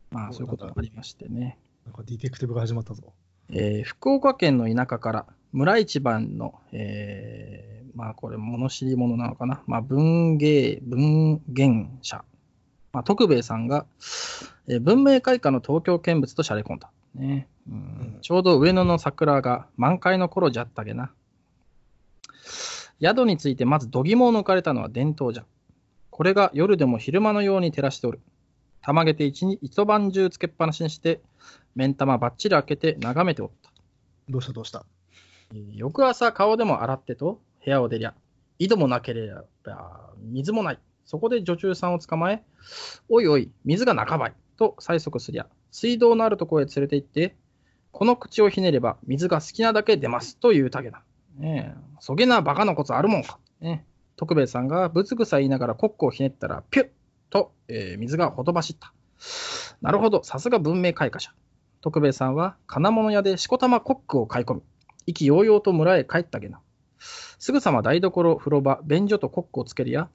[0.10, 1.60] まあそういうことがありましてね。
[1.86, 3.04] なんかディテクティブが始まったぞ。
[3.52, 9.62] えー福岡県の田舎から村一番の、えーまあこれ物知り物なのかな。
[9.68, 12.26] まあ文芸、文芸者。
[12.94, 13.86] まあ徳兵衛さんが、
[14.68, 16.90] えー文明開化の東京見物としゃれ込んだ。
[17.14, 17.48] ね。
[17.70, 17.78] うんう
[18.18, 21.12] んちょうど上野の桜が満開の頃じゃったげな。
[23.00, 25.46] 宿についてまず度肝を抜かれたのは伝統じゃ。
[26.16, 28.22] これが夜でも昼間のように照らしておる。
[28.82, 31.22] たまげて一日一晩中つけっぱなしにして、
[31.74, 33.72] 目ん玉ばっちり開けて眺めておった。
[34.30, 34.86] どうしたどうした？
[35.56, 38.14] えー翌朝顔でも洗ってと部屋を出りゃ、
[38.60, 40.80] 井戸もなければ水もない。
[41.04, 42.44] そこで女中さんを捕まえ、
[43.10, 47.36] おいおい、水が半ばいと催促すりゃ、水道のあるところへ連れて行って、
[47.92, 51.02] この口をひねれば水が好きなだけ出ますというたげな。
[51.40, 53.40] ねえ、そげなバカなコツあるもんか。
[53.60, 56.90] ねえ、徳兵衛さんがぶつぐさ言いながらコックをひねったら、ピュッ
[57.30, 58.94] と、えー水がほとばしった。
[59.82, 61.32] なるほど、さすが文明開化者。
[61.82, 64.62] 徳兵衛さんは金物屋でしこたまコックを買い込み、
[65.08, 66.60] 意気揚々と村へ帰ったげな。
[67.40, 70.10] すぐさま台所、風呂場、便所とコックをつけるや、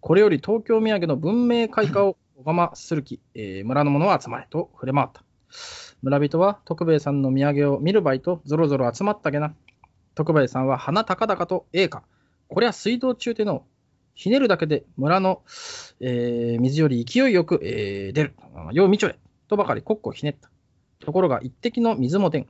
[0.00, 5.22] これより東京土産の文明開化をおがまするき、えー村の者は集まれと触れ回った。
[6.02, 9.54] 村人は徳兵衛さんの土産を見るばいとぞろぞろ集まったげな。
[10.14, 12.02] 徳兵衛さんは鼻高々とええか。
[12.48, 13.64] こりゃ水道中での、
[14.14, 15.42] ひねるだけで村の、
[16.00, 18.34] えー水より勢いよく、えー出る。
[18.72, 19.18] よう見ちょれ。
[19.48, 20.50] とばかりコックをひねった。
[21.04, 22.42] ところが一滴の水も出ん。
[22.42, 22.46] い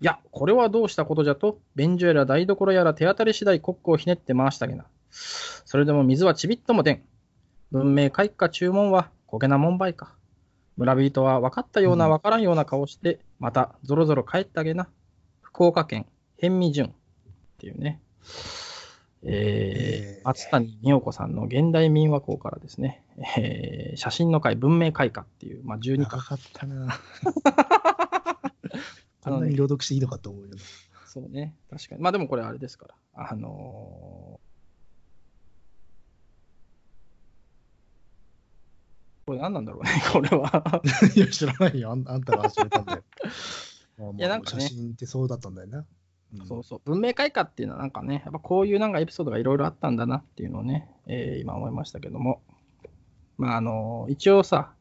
[0.00, 4.84] や、これはどうしたことじゃと、便所やら台所やら手当たり次第コックをひねって回したげな。
[5.10, 7.02] それでも水はちびっとも出ん。
[7.72, 10.14] 文明開化注文はこげなもんばいか。
[10.76, 14.88] 村人は分かったようなうん分からんような顔して、またぞろぞろ帰ってあげな。
[15.42, 16.06] 福岡県、
[16.36, 16.90] 辺見順っ
[17.58, 18.00] ていうね。
[19.24, 23.04] ええーー、松谷美代子さんの現代民話校からですね、
[23.36, 26.94] えー写真の会文明開化っていう、まあ、12長かったな。
[27.44, 28.50] あ
[29.24, 30.60] あんなに朗読していいのかと思うよね。
[31.06, 32.02] そうね、確かに。
[32.02, 32.94] まあでもこれあれですから。
[33.14, 34.48] あのー
[39.26, 40.82] これ何なんだろうね、 これは。
[41.14, 41.90] いや、知らないよ。
[41.90, 43.04] あんあんたが始めたんだよ。
[43.98, 45.84] まあまあいやなんかね写真ってそうだったんだよな。
[46.34, 46.80] うんそうそう。
[46.84, 52.42] 文明開化っていうのはなんかね、やっぱこういうなんかエピソードがいろいろあったんだなっていうのをね、えー今思いましたけども。
[53.38, 54.72] まああのー一応さ、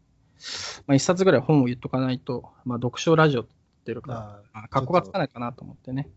[0.87, 6.09] まあ一冊ぐらい本を言っとかないと、まあ読書ラジオって言ってるから、格好がつかないかなと思ってね。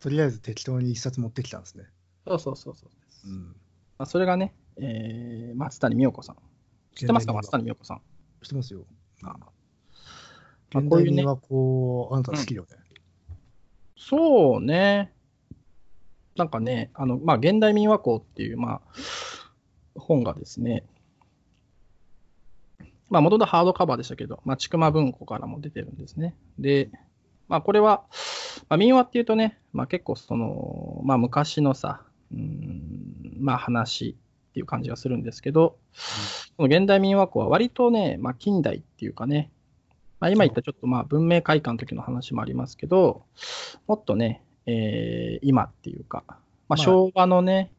[0.00, 1.84] とりあえず適当に一冊持ってきたんですね。
[2.26, 3.28] そうそうそうそう。
[3.28, 3.46] うん。
[3.46, 3.54] ま
[4.04, 6.36] あ、それがね、えー松谷美代子さん。
[6.94, 8.00] 知ってますか、松谷美代子さん。
[8.42, 8.84] 知ってますよ。
[9.22, 12.76] あまあ現こういうねこう、あなた好きだよね。
[13.98, 15.12] そうね。
[16.36, 18.80] なんかね、あの、まあ、現代民話校っていう、まあ、
[19.96, 20.84] 本がですね、
[23.10, 26.36] まあ、元々ハードカバーでしたけど、まあ、ちくま文庫からも出てるんですね。
[26.58, 26.90] で、
[27.48, 28.04] まあ、これは、
[28.68, 34.16] まあ、民話っていうとね、まあ、結構その、まあ、昔のさ、うーん、まあ、話
[34.50, 35.76] っていう感じがするんですけど、
[36.56, 39.50] この現代民話校は割とね、まあ、近代っていうかね、
[40.20, 43.22] まあ、今言ったちょっとまあ文明開化の時の話もありますけど、
[43.86, 47.72] もっとね、えー今っていうか、まあ、まあ昭和のね、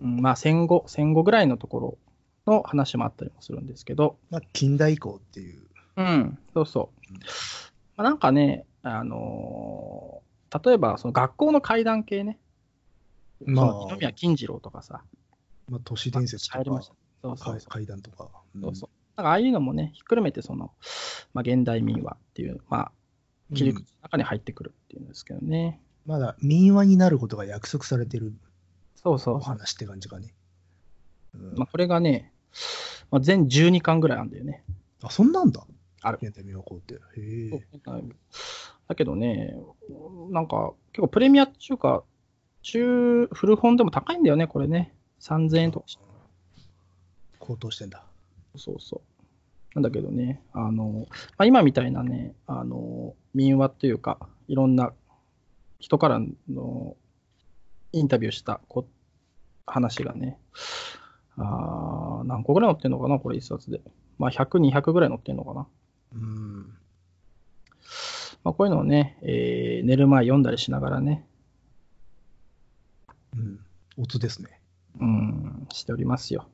[0.00, 1.98] うんまあ、戦後、戦後ぐらいのところ
[2.46, 5.62] の話もあったりもするんですけど、まあ、近代以降っていう。
[5.96, 7.12] うん、そうそう。
[7.12, 7.24] うんま
[7.98, 10.26] あ、なんかね、あのー
[10.64, 12.38] 例えばその学校の怪談系ね、
[13.44, 15.02] まあ二宮金次郎とかさ、
[15.68, 16.94] まあ、都市伝説とか入りました。
[17.22, 17.68] そうそう怪そう。
[17.68, 18.28] 怪談とか。
[18.60, 18.90] そうそう。
[19.16, 20.72] なんかああいうのもね、ひっくるめてその、
[21.32, 22.92] まあ、現代民話っていう、まあ、
[23.50, 25.80] うん切り口の中に入ってくるっていうんですけどね。
[26.04, 28.32] まだ民話になることが約束されてる
[28.96, 29.34] そうそう。
[29.36, 30.34] お話って感じかね。
[31.34, 32.32] うんまあ、これがね、
[33.10, 34.64] まあ、全12巻ぐらいあるんだよね。
[35.02, 35.64] あ、そんなんだ。
[36.02, 36.94] ある現代民話校って。
[36.94, 36.98] へ
[37.54, 37.66] え。
[38.88, 39.56] だけどね、
[40.30, 42.02] なんか結構プレミアっていうか、
[42.62, 44.92] 中、古本でも高いんだよね、これね。
[45.20, 45.86] 3000円とか。
[47.38, 48.05] 高騰してんだ。
[48.58, 49.16] そうそう。
[49.74, 54.92] なんだけどね、あの、まあ、今みたいなね、あの、民話っていうか、いろんな
[55.78, 56.96] 人からの
[57.92, 58.86] インタビューしたこ
[59.66, 60.38] 話がね、
[61.36, 63.80] あー何個ぐらい載ってんのかな、これ一冊で。
[64.18, 65.66] まあ、100、200ぐらい載ってんのかな。
[66.14, 66.78] うん。
[68.44, 71.26] まあ、こういうのをね、えー寝る前読んだりしながらね、
[73.34, 73.60] うん。
[73.98, 74.60] 音ですね。
[75.00, 76.48] うん、しておりますよ。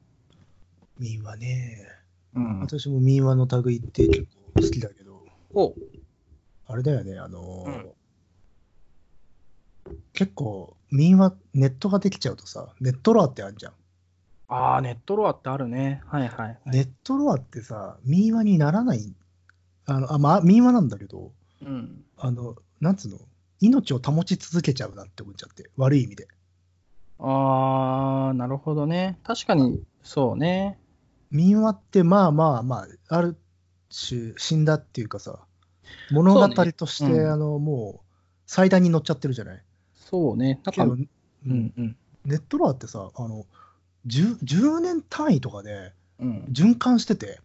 [1.03, 1.89] 民話ね。
[2.35, 2.61] うん。
[2.61, 5.75] 私も民話の類って結構好きだけど、お
[6.67, 7.87] あれだよね、あのー
[10.15, 13.73] 結構民話、ネットができちゃうとさ、ネットラーってあるじゃん。
[14.49, 16.03] ああ、ネットロアってあるね。
[16.07, 16.59] はいはい。
[16.67, 19.15] ネットロアってさ、民話にならない、
[19.87, 22.05] あの、あ、まあ、民話なんだけど、うん。
[22.19, 23.19] あの、なんつうの、
[23.61, 26.29] 命を保ち続けちゃうなって思っちゃって、悪い意味で。
[27.19, 29.19] ああ、なるほどね。
[29.25, 30.79] 確かに、そうね。
[31.33, 33.37] 民話って、まあまあまあ、ある
[33.91, 35.41] 種、死んだっていうかさ、
[36.11, 38.07] 物語として、ねうんあの、もう、
[38.47, 39.63] 祭壇に乗っちゃってるじゃない？
[39.95, 40.61] そうね。
[40.65, 40.95] なんか、けど、う
[41.49, 41.97] んうん。
[42.25, 43.47] ネットロアってさ、あの、
[44.07, 46.45] 10, 10年単位とかでうん。
[46.51, 47.41] 循環してて、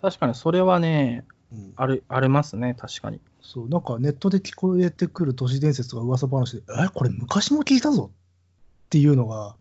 [0.00, 2.74] 確かに、それはね、うんある、ありますね。
[2.78, 3.20] 確かに。
[3.40, 9.56] そう、なんかネットで聞こえてくる都市伝説とか噂話で、え、これ昔も聞いたぞっていうのが、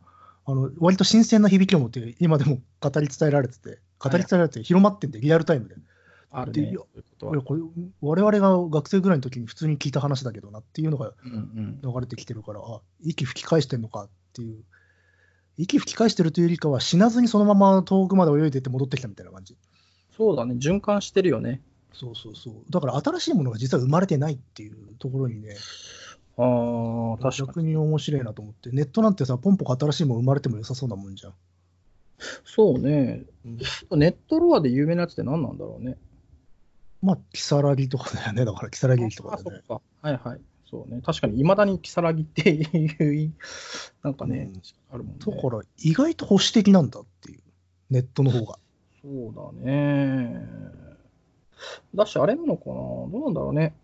[0.46, 5.76] あの割と新鮮な響きを持って、今でも語り伝えられてて、語り伝えられて広まってんで、リアルタイムで。
[6.30, 6.62] あるね。
[6.64, 6.80] でいや
[7.42, 7.62] これ
[8.02, 11.94] 我々が学生ぐらいの時に普通に聞いた話だけどなっていうのがうんうん。
[11.94, 14.64] 流れてきてるから、あ息吹き返してんのかっていう、
[15.58, 19.58] 息吹き返してるというよりかは、死なずにそのまま遠くまで泳いでって戻ってきたみたいな感じ。
[20.16, 20.56] そうだね。
[20.56, 21.62] 循環してるよね。
[21.94, 22.54] そうそうそう。
[22.70, 25.56] だから新しいものが実は生まれてないっていうところにね、
[26.38, 27.48] ああ、確かに。
[27.48, 31.34] 逆に面白いなと思って、ネットなんてさ、ポンポコ新しいもの生まれても良さそうなもんじゃん。
[32.44, 33.24] そうね。
[33.46, 35.98] うんネットロアで有名なやつって何なんだろうね。
[37.02, 39.58] まあ、キサラギとかだよね、だから、キサラギ駅とかだよね。
[39.58, 40.08] あそっか。
[40.08, 40.42] はいはい。
[40.70, 41.02] そうね。
[41.06, 43.34] 確かに、いまだに如月っていう、
[44.02, 45.20] なんかね、うんあるもんね。
[45.20, 47.42] だから、意外と保守的なんだっていう、
[47.92, 48.58] ネットの方が。
[49.02, 50.42] そうだね。
[51.94, 53.76] だし、あれなのかなどうなんだろうね。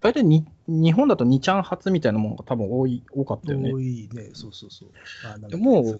[0.00, 3.80] 大体に、日本だと2ちゃん初みたいなものが多分多い、多かったよね多。
[3.80, 5.50] いね、そうそうそう。
[5.50, 5.98] でも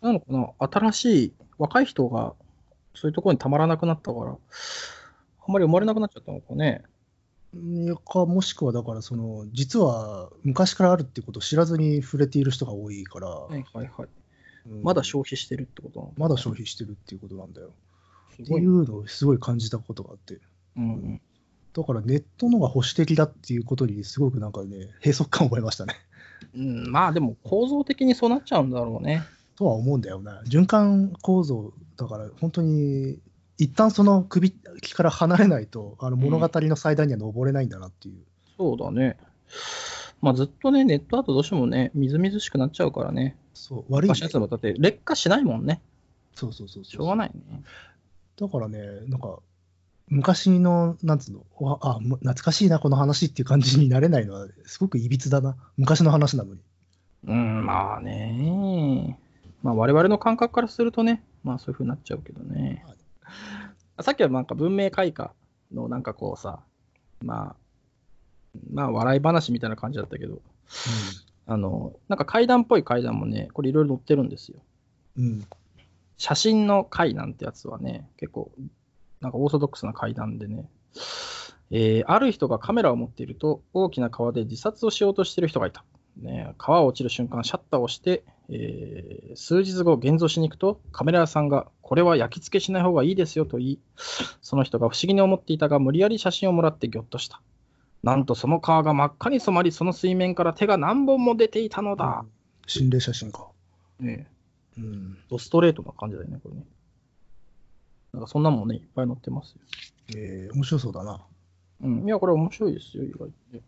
[0.00, 0.52] なのかな？
[0.90, 2.34] 新しい、若い人が
[2.94, 4.38] そういうところにたまらなくなったから、あん
[5.52, 6.82] まり生まれなくなっちゃったのかね。
[7.54, 14.08] いやか、もしくはだから、その、実は昔からあるってことを知らずに触れている人が多いから、はいはいはい。
[14.70, 17.72] うんまだ消費してるってことなのかなまだ消費してるっていうことなんだよ。
[18.34, 18.42] って。
[18.42, 20.38] いうのをすごい感じたことがあって。
[20.76, 21.20] うんうん。
[21.78, 25.94] だからネットのが保守的だっていうことにすごくなんかね、閉塞感を覚えましたね。
[26.56, 29.22] うん、まあでも構造的にそうなっちゃうんだろうね。
[29.54, 30.42] とは思うんだよな。
[30.42, 33.20] 循環構造だから本当に
[33.58, 38.24] 一旦その首から離れないとあの物語の祭壇には登れないんだなっていう。
[38.56, 39.16] そうだね。
[40.20, 43.36] まあずっとね、ネットだとどうしてもね、みずみずしくなっちゃうからね。
[43.54, 45.80] そう悪い、昔のやつもだって劣化しないもんね。
[46.34, 46.92] そうそうそうそう。
[46.92, 47.62] しょうがないね。
[48.36, 49.38] だからね、なんか
[50.10, 55.56] 昔のなんつうの、わあむ懐かしいなこの話っていう感じになれないのはすごくいびつだな。
[55.76, 56.60] 昔の話なのに。
[57.26, 59.18] うん、まあね。
[59.62, 62.84] まあ我々の感覚からするとね、まあそういうふうになっちゃうけどね。
[64.00, 65.32] さっきはなんか文明開化
[65.72, 66.60] のなんかこうさ、
[67.22, 67.56] まあ、
[68.72, 70.40] まあ笑い話みたいな感じだったけど、
[71.46, 74.58] あの、なんか階段っぽい階段もね、これいろいろ載ってるんですよ。
[75.16, 75.24] うん。
[75.24, 75.46] うん。
[76.16, 78.50] 写真の階なんてやつはね、結構、
[79.20, 80.68] なんかオーソドックスな階段でね、
[81.70, 85.84] えーある人がカメラを持っていると、大きな川で自殺をしようとしている人がいた。
[86.16, 93.78] ね、川を落ちる瞬間、シャッターを押して、えー数日後、現像しに行くと、カメラ屋さんが、これは焼き付けしない方がいいですよと言い、
[94.40, 97.40] その人が不思議に思っていたが、無理やり写真をもらってぎょっとした。
[98.02, 102.24] なんとその川が真っ赤に染まり、その水面から手が何本も出ていたのだ。
[102.66, 103.48] 心霊写真か。
[104.00, 104.28] ね
[104.76, 105.18] うん。
[105.28, 106.64] ドストレートな感じだよね、これね。
[108.12, 109.60] なんかそんなもんね、いっぱい載ってますよ。
[110.16, 111.20] えー、面白そうだな。
[111.82, 112.06] うん。
[112.06, 113.60] いや、これ面白いですよ、意外とね。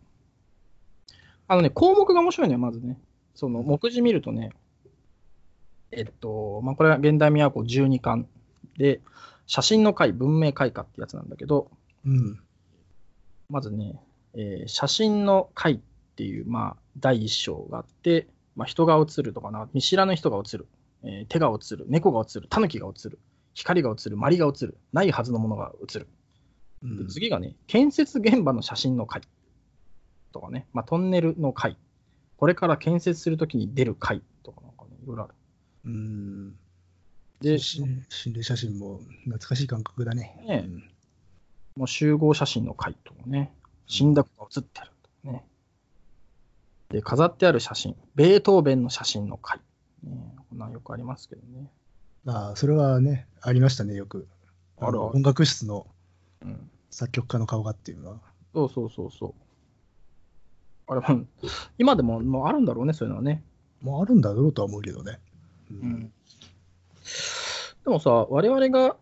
[1.47, 2.99] あのね、項目が面白いね、まずね。
[3.35, 4.51] その、目次見るとね、
[5.91, 8.27] えっと、まあ、これは現代都12巻
[8.77, 9.01] で、
[9.45, 11.69] 写真の回、文明開化ってやつなんだけど、
[12.05, 12.39] うん。
[13.49, 14.01] まずね、
[14.33, 15.79] えー写真の回っ
[16.15, 20.67] ていう、まあ、第一章があって、まあ、人が写るとかな、見知らぬ人が写る、
[21.03, 23.19] えー手が写る、猫が写る、狸が写る、
[23.53, 26.07] 光が写る、鞠が写る、ないはずのものが写る。
[26.83, 29.21] うん、で次がね、建設現場の写真の回
[30.31, 31.77] とかね、まあ、トンネルの回、
[32.37, 35.33] これから建設するときに出る回とかなんかね、いろいろある。
[35.85, 36.55] うん。
[37.41, 40.43] で、心心霊写真も懐かしい感覚だね。
[40.47, 40.69] ね
[41.75, 43.53] もう集合写真の回とかね、
[43.87, 45.45] 死んだ子が写ってるとかね。
[46.89, 49.59] で、飾ってある写真、ベートーベンの写真の回。
[50.03, 51.71] ね、こんなんよくありますけどね。
[52.25, 54.27] ああ、それはね、ありましたね、よく。
[54.77, 55.87] あるあるの音楽室の
[56.41, 56.69] うん。
[56.89, 58.17] 作曲家の顔がっていうのは。
[58.53, 59.33] そうそうそうそう。
[60.87, 61.25] あれも、
[61.77, 63.43] 今でももうあるんだろうね、そういうのはね。
[63.81, 65.19] もうあるんだろうとは思うけどね。
[65.71, 66.11] ううん。
[67.83, 68.97] でもさ、我々が、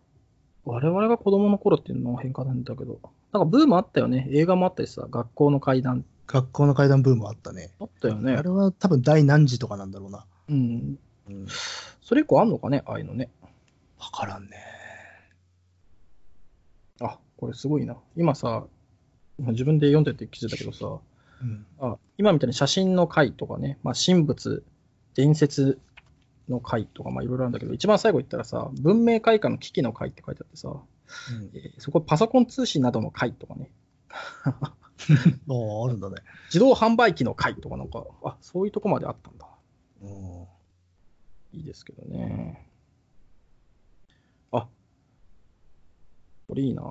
[0.65, 2.99] 我々が子供の頃っていうのは変化なんだけど、
[3.33, 4.27] なんかブームあったよね。
[4.31, 7.71] 映画もあったしさ、学校の階段学校の階段ブームあったね。
[7.79, 8.41] あったよねあ。
[8.43, 10.25] れは多分第何次とかなんだろうな。
[10.49, 10.99] うん。
[11.29, 11.47] うん。
[12.01, 13.29] それ以降あんのかね、ああいうのね。
[13.99, 14.57] わからんね。
[17.01, 17.97] あ、これすごいな。
[18.15, 18.65] 今さ、
[19.37, 20.99] 今自分で読んでて気づいたけどさ、
[21.41, 21.65] うん。
[21.79, 24.63] あ今みたいに写真の回とかね、まあ、神仏、
[25.15, 25.79] 伝説
[26.49, 33.71] の回とか、まあ、いろいろあるんだけど、一番最後言ったらさ、文明開化の危機の回って書いてあってさ、うんえーそこパソコン通信などの回とかね、
[34.09, 36.17] ああ、あるんだね。
[36.47, 39.47] 自動販売機の回とかなんか、あ、そういうとこまであったんだ。
[40.01, 40.45] うん。
[41.53, 42.69] いいですけどね。
[44.51, 44.67] あ、
[46.47, 46.81] これいいな。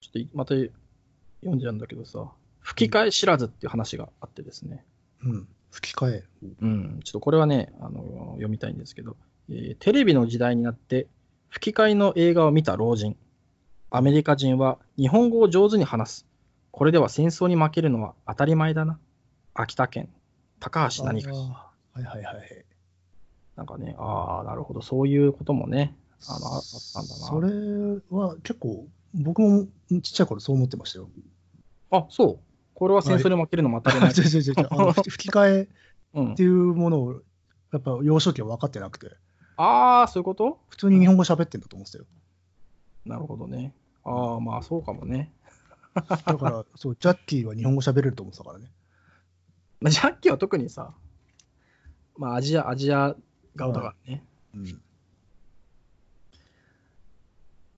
[0.00, 4.84] ちょっとまた読んじゃうんだけどさ、吹き替え知らずっていう話があってですね。
[5.22, 5.48] うん。
[5.70, 6.24] 吹き替え。
[6.62, 9.16] うん、ちょっとこれはね、あの読みたいんですけど、
[9.50, 11.06] えーテレビの時代になって
[11.48, 13.16] 吹き替えの映画を見た老人。
[13.90, 16.26] アメリカ人は日本語を上手に話す。
[16.70, 18.98] これでは戦争に負けるのは当たり前だな。
[19.54, 20.10] 秋田県、
[20.60, 21.32] 高橋何か。
[21.32, 22.65] はいはいはい。
[23.56, 25.96] なんかね、ああ、なるほど、そういうこともね、
[26.28, 27.26] あのああったんだな。
[27.26, 27.48] それ
[28.10, 31.08] は結構、僕もちっちゃい頃そう思ってましたよ。
[31.90, 32.38] あ、そう。
[32.74, 34.10] これは戦争に負けるのも当たり前。
[34.10, 35.68] 違う違う違うあの吹 吹き替え
[36.14, 37.22] うんっていうものを、
[37.72, 39.10] やっぱ幼少期は分かってなくて、
[39.56, 40.58] ああ、そういうこと？
[40.68, 42.04] 普通に日本語喋ってんだと思ってたよ。
[43.06, 43.74] なるほどね。
[44.04, 45.32] ああ、まあそうかもね。
[45.94, 46.04] だ
[46.36, 48.70] から、そう、ジャッキーは日本語喋れると思ってたからね。
[49.80, 50.92] まあ、ジャッキーは特にさ、
[52.18, 53.16] まあアジア、アジア
[53.56, 54.24] 顔だからね。
[54.54, 54.64] うん。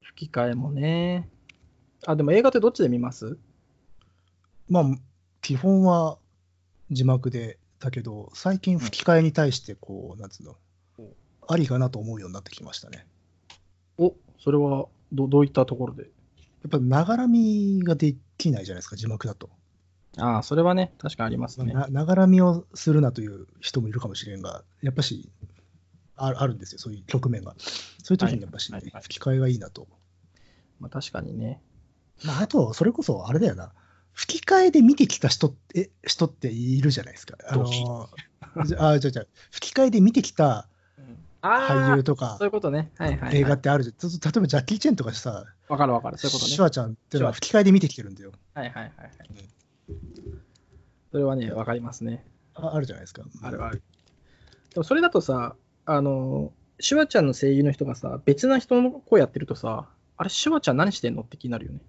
[0.02, 1.28] 吹き替えもね。
[2.06, 3.38] あ、でも映画ってどっちで見ます？
[4.68, 4.84] まあ、
[5.40, 6.18] 基本は
[6.90, 10.56] 字幕で、だけど、最近吹き替えに対して、こう、なんつうの？
[10.98, 11.08] うん、
[11.46, 13.06] ありかなと思うようになってきましたね。
[13.96, 16.02] お、それはどどういったところで？
[16.02, 16.08] や
[16.66, 19.48] っぱ、ながらみができないじゃないですか、字幕だと。
[20.16, 21.72] ああ、それはね、確かにありますね。
[21.72, 25.30] なながらみをするなという人もいるかもしれんが、やっぱし、
[26.18, 27.54] ああるんですよ、そういう局面が。
[27.58, 29.86] そういう時にやっぱし、はいはいはい吹き替えがいいなと。
[30.80, 31.60] まあ確かにね。
[32.24, 33.72] まあ、あと、それこそあれだよな、
[34.12, 37.36] 吹き替えで見てきた人って人っているじゃないですか。
[37.48, 38.08] あの
[38.56, 40.68] あじゃ あじゃあ吹き替えで見てきた
[41.40, 42.90] あ俳優あ、とかそういうことね。
[42.96, 43.36] はいはい、はい。
[43.36, 44.10] 映画ってあるじゃん。
[44.10, 46.18] 例えばジャッキー・チェンとかさ、わかるわかる。
[46.18, 46.62] そういうことねシュ。
[46.62, 48.32] ワちゃんってのは吹き替えで見てきてるんだよ。
[48.54, 49.10] はいはいはいはい。
[51.12, 52.26] それはね、わかりますね。
[52.54, 53.22] ああるじゃないですか。
[53.42, 53.82] あるある。
[54.70, 55.54] でもそれだとさ、
[55.90, 61.80] あの、シュワちゃんの声優の人がさ、別な人の声やってるとさ、あれ、シュワちゃん何してんのって気になるよね。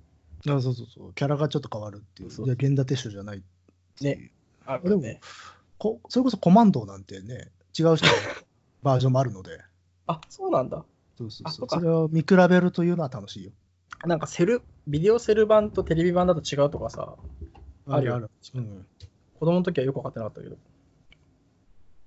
[0.47, 1.13] あそうそうそう。
[1.13, 2.31] キャラがちょっと変わるっていう。
[2.31, 3.43] そういや、源田鉄章じゃない
[3.99, 4.31] ね
[4.65, 5.01] あでも
[5.77, 8.13] こそれこそコマンドなんてね、違う人の
[8.83, 9.59] バージョンもあるので、
[10.07, 10.85] あ、そうなんだ。
[11.17, 13.51] そうそうそうあそれを見比べるというのは楽しいよ。
[14.05, 17.17] なんかセル、ビデオセル版とテレビ版だと違うとかさ、
[17.87, 18.29] あるよある。
[18.55, 18.85] うん。
[19.39, 20.55] 子供の時はよく分かってなかったけど。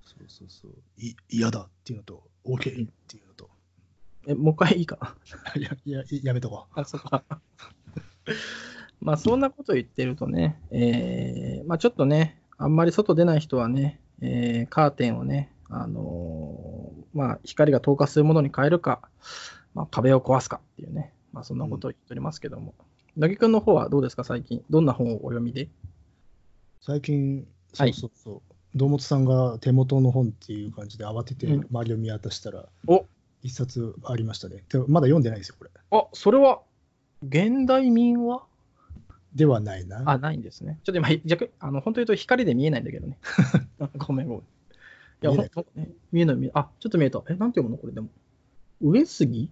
[0.05, 0.71] そうそうそう。
[0.97, 3.49] い嫌だっていうのと、OK っていうのと。
[4.27, 5.17] え、もう一回いいか？
[5.55, 5.55] な。
[5.59, 7.23] いや、いや、やめとこあ、そっか。
[9.01, 19.09] まあ、そんなこと言ってるとね、えーまあ、ちょっとね、あんまり外出ない人はね、えーカーテンをね、あのーまあ、光が透過するものに変えるか、
[19.73, 22.73] まあ、壁を壊すかっていうね、まあ、そんなことを言っておりますけども。
[23.17, 24.63] なぎくんの方はどうですか、最近？
[24.69, 25.63] どんな本をお読みで？
[25.63, 25.69] う。
[26.81, 28.52] 最近、そはいうそうそう。
[28.75, 33.05] 堂本さんが手元の本っていう感じで慌ててうん周りを見渡したら、お
[33.43, 34.63] 一冊ありましたね。
[34.87, 35.71] まだ読んでないですよ、これ。
[35.91, 36.61] あ、それは、
[37.27, 38.43] 現代民話？
[39.35, 40.03] ではないな。
[40.05, 40.79] あ、ないんですね。
[40.83, 43.17] ちょっと今、逆あの本当に言うと光で見えないんだけどね。
[43.97, 44.41] ごめんごめん。
[44.41, 44.45] い
[45.21, 45.51] や、見えない
[46.11, 47.23] 見えない見えあ、ちょっと見えた。
[47.27, 47.77] え、なんて読むの？
[47.77, 48.09] これでも。
[48.81, 49.49] 上杉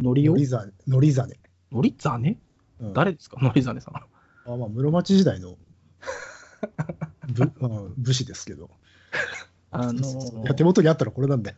[0.00, 1.38] のりおのりざのりざね。
[1.70, 2.38] のりざね？
[2.80, 3.38] うん誰ですか？
[3.40, 3.94] のりざねさん。
[3.96, 5.56] あまあ、室町時代の
[7.32, 8.70] 武うん武士ですけど。
[9.72, 11.56] あのそうそうそういーや手元にあったらこれなんだよ。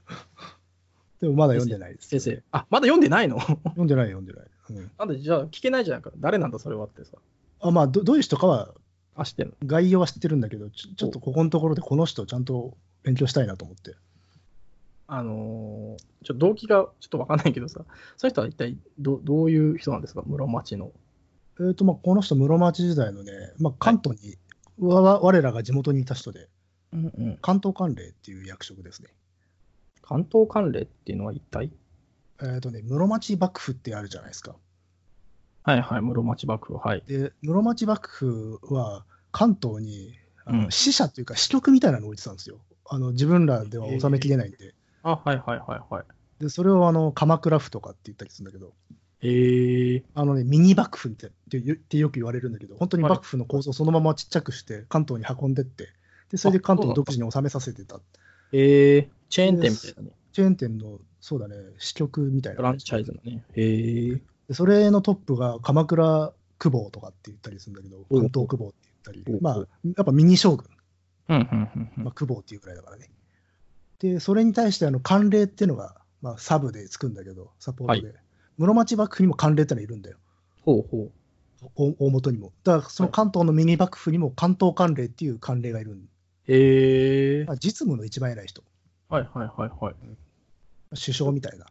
[1.20, 2.08] でもまだ読んでないです。
[2.08, 2.42] 先生。
[2.50, 3.38] あ、まだ読んでないの？
[3.40, 4.46] 読んでない、読んでない。
[4.70, 6.10] うん、なんで、じゃあ聞けないじゃんか。
[6.18, 7.12] 誰なんだ、それはってさ。
[7.60, 8.74] あまあど、どういう人かは
[9.14, 9.54] あ、知ってんの？
[9.64, 13.94] 概要は知ってるんだけど、ちょちょっとここのところでこの人ちゃんと勉強したいなと思って。
[15.06, 17.84] あのーちょっと動機がちょっとわかんないけどさ、
[18.16, 20.22] その人は一体どどういう人なんですか？
[20.26, 20.92] 室町の。
[21.60, 24.36] えーとまあ、この人、室町時代のね、まあ、関東に、
[24.88, 26.48] わわ我らが地元にいた人で、
[26.92, 27.38] うんうん。
[27.40, 29.08] 関東管領っていう役職ですね。
[30.02, 31.70] 関東管領っていうのは一体？
[32.40, 34.56] えーとね、室町幕府ってあるじゃないですか。
[35.62, 36.78] はいはい、室町幕府。
[36.78, 37.02] はい。
[37.06, 42.58] で、室町幕府は関東にあのうん使者というか支局みたいなのを置いてたんですよ。
[42.90, 44.74] あの自分らでは収めきれないんで。
[45.04, 46.04] あ、はいはいはいはい。
[46.42, 48.72] で、それをあの鎌倉府とかって言ったりするんだけど、
[49.22, 55.88] へえあのね、ミニ幕府ってって言ってよく言われるんだけど、本当に幕府の構造をそのままちっちゃくして関東に運んでって、
[56.30, 58.00] でそれで関東を独自に収めさせてた。
[58.52, 60.16] えー、チェーン店みたいなね。
[60.32, 62.56] チェーン店の、そうだね、支局みたいな。
[62.56, 63.44] フランチャイズのね。
[63.54, 64.20] へえ。
[64.48, 69.56] でそれのトップが鎌倉久保とかって言ったりするんだけど、関東久保って言ったり、まあ、
[69.96, 70.66] やっぱミニ将軍、
[71.28, 73.08] うん、うん、うんまあ、久保っていうくらいだからね。
[74.00, 78.14] で、それに対してあの慣例っていうのが、まあ、サブでつくんだけど、サポートで。
[78.62, 80.16] 室町幕府にも慣例ってのはいるんだよ。
[80.64, 81.10] ほうほ
[81.74, 82.52] 大大元にも。
[82.62, 85.96] だからその関東のミニ幕府にも関東慣例っていう慣例がいる。
[86.46, 87.44] へえ。
[87.44, 88.62] まあ、実務の一番偉い人、
[89.08, 89.94] はい、はい、はい、はい。
[90.90, 91.66] 首相みたいな、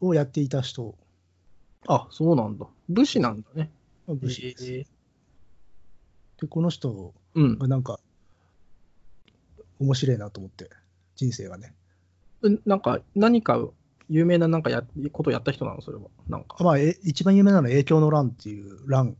[0.00, 0.96] をやっていた人、
[1.86, 2.66] あ、そうなんだ。
[2.88, 3.70] 武士なんだね。
[4.06, 4.64] まあ武士です。
[6.40, 7.58] で、この人うん。
[7.58, 7.98] がなんか、
[9.80, 10.70] 面白いなと思って、
[11.16, 11.74] 人生がね。
[12.42, 13.68] うんなんか、何か
[14.08, 14.82] 有名ななんかや
[15.12, 15.82] ことやった人なの？
[15.82, 16.04] それは。
[16.28, 16.62] なんか。
[16.64, 19.16] まあ、え一番有名なのは影響の乱っていう乱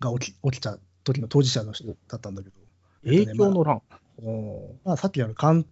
[0.00, 2.54] が起き起きた時の当事者の人だったんだけど、
[3.04, 3.82] 影響の乱？
[4.22, 5.64] おーまあ、さっきあのかん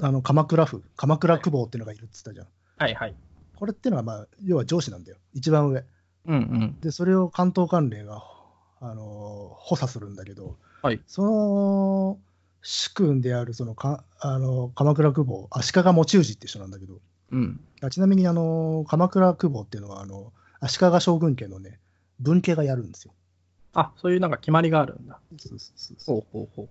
[0.00, 2.46] あの鎌倉府、鎌倉久保っていうのがいるって言ったじゃん。
[2.78, 3.14] はいはい。
[3.56, 5.84] これっていうのは、まあ、要は上司なんだよ、一番上。
[6.26, 6.76] うんうん。
[6.80, 8.22] で、それを関東管領が、
[8.78, 12.18] あの補佐するんだけど、はいその
[12.60, 16.98] 主君であるそのかあの鎌倉久保、足利持氏って人なんだけど、
[17.32, 17.60] うん。
[17.82, 21.78] あちなみにあの鎌倉久保っていうのはあの足利将軍家のね、
[22.20, 23.12] 分家がやるんですよ。
[23.74, 25.20] あ、そういうなんか決まりがあるんだ。
[25.38, 26.68] そうそうそうそうほうほうほ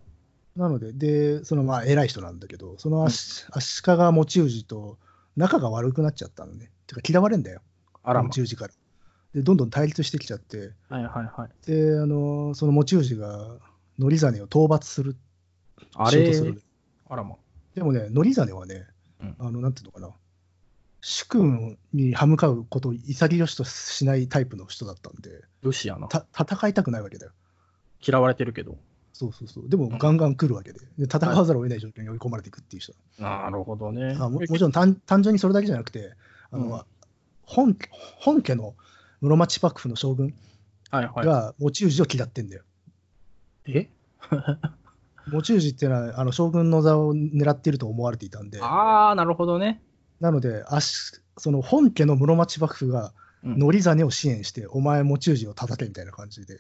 [0.55, 4.97] なので、で、そのまあ偉い人なんだけど、その足,、足利持氏と
[5.35, 6.71] 仲が悪くなっちゃったのね。
[6.87, 7.61] てか嫌われんだよ、
[7.93, 7.97] う。
[8.03, 8.29] あらま。
[8.29, 8.73] 持氏から。
[9.33, 11.67] で、どんどん対立してきちゃって、はいはいはい。
[11.67, 13.57] で、あのその持氏が
[13.99, 15.17] 則実を討伐する、
[15.93, 16.31] あれ。
[17.09, 17.35] あらま。
[17.75, 18.87] でもね、則実はね、
[19.21, 20.09] うんあの、なんていうのかな、
[21.07, 26.07] 主君に歯向かうことを潔しとしないタイプの人だったんで、武士やな。
[26.07, 27.31] た戦いたくないわけだよ。
[28.01, 28.75] 嫌われてるけど。
[29.13, 29.69] そうそうそう。
[29.69, 32.93] でも、ガンガン来るわけで、で戦わざるを得ない状況に追い込まれていくっていう人。
[33.19, 34.17] なるほどね。
[34.19, 36.13] あももちろん単単純にそれだけじゃなくて、
[36.49, 36.81] あのうん
[37.43, 37.77] 本
[38.17, 38.73] 本家の
[39.21, 40.33] 室町幕府の将軍
[40.89, 41.25] はいはい。
[41.27, 42.63] が持氏を嫌ってんだよ。
[43.67, 43.89] え？
[45.31, 49.83] 持氏っていうのはあの将軍の座を狙っていると思われていたんで、ああ、なるほどね。
[50.19, 53.13] なので足その本家の室町幕府が
[53.43, 56.57] うん則実を支援して、お前持氏を叩けみたいな感じで、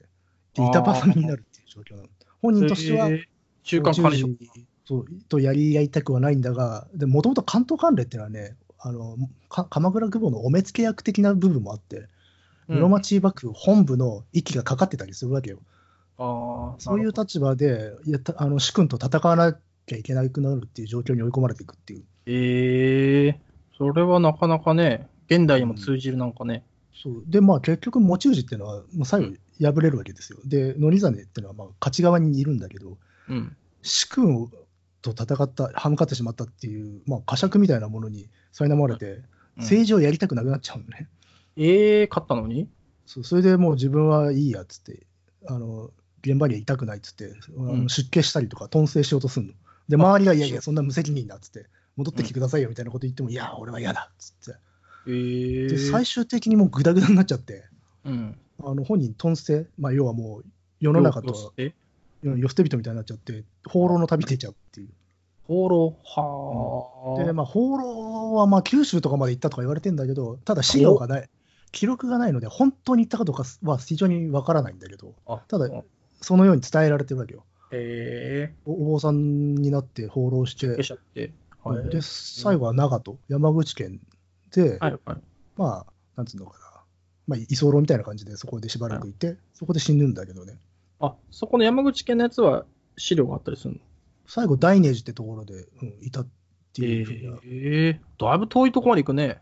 [0.53, 2.09] で板挟みになるっていう状況なの。
[2.43, 3.23] 本人としては、えー
[3.63, 4.37] 中間管理
[4.85, 9.17] そうとやり合いたくはないんだが、もともと関東関連っていうのはね、あの
[9.49, 12.07] か鎌倉久保のお目付け役的な部分もあって、
[12.67, 15.59] うん室町幕府本部の息がかかってたりするわけよ。
[16.19, 22.03] ああ、そういう立場で、いやたあの主君と戦わなきゃいけなくなるっていう状況に追い込まれていくっていう。
[22.25, 23.39] ええ
[23.77, 26.63] それはなかなかね、現代にも通じるなんかね。
[27.03, 30.39] そうで、まあ、結局、持ち氏っていうのは、もう最後、敗れるわけですよ。
[30.45, 32.97] で、則実っていうのは、まあ、勝ち側にいるんだけど、
[33.29, 33.55] うん。
[33.81, 34.49] 主君
[35.01, 39.21] と戦った、歯向かってしまったっていう、まあ、呵責みたいなものに苛まれて、
[39.57, 41.09] 政治をやりたくなくなっちゃうのね。
[41.57, 42.67] ええ勝ったのに？
[43.05, 45.05] そうそれでもう自分はいいやっつって、
[45.47, 49.53] あの現場にはいたくないっつって、うん出家したりとか、頓政しようとするの。
[49.87, 54.59] で、周りが、いやいや、そんな無責任だっつって、戻ってきてくださいよみたいなこと言っても、いや、俺は嫌だっつって。
[55.07, 57.65] ええで、最終的にもうぐだぐだになっちゃって、
[58.03, 58.37] うん。
[58.63, 60.45] あの本人、頓政、まあ、要はもう
[60.79, 61.73] 世の中とえ
[62.23, 64.89] 世捨て人みたいになっちゃって、放浪の旅出ちゃうっていう。
[65.47, 65.97] 放浪？
[66.03, 67.23] はあ。
[67.23, 71.29] で、まあ、放浪はまあ九州とかまで行ったとか言われてんだけど、ただ資料がない、
[71.71, 75.69] 記録がないので、本当に行ったかどうかは非常にわからないんだけど、あただ
[76.21, 77.43] そのように伝えられてるわけよ。
[77.71, 80.75] えおお坊さんになって放浪しえー。
[80.77, 81.31] てし、ちゃって。
[81.63, 81.89] はい。
[81.89, 83.99] で、最後は長門、山口県
[84.51, 85.17] で、はいはい。
[85.55, 86.65] まあ、なんつうのかな、
[87.27, 90.59] まあ、居候みたいな感じでそこでしばらくいて、そこで死ぬんだけどね。
[90.99, 92.65] あ、そこの山口県のやつは
[92.97, 93.79] 資料があったりするの？
[94.27, 96.27] 最後、大寧寺ってところで、うん、いたっ
[96.73, 99.39] ていうふうな、ええだいぶ遠いとこまで行くね。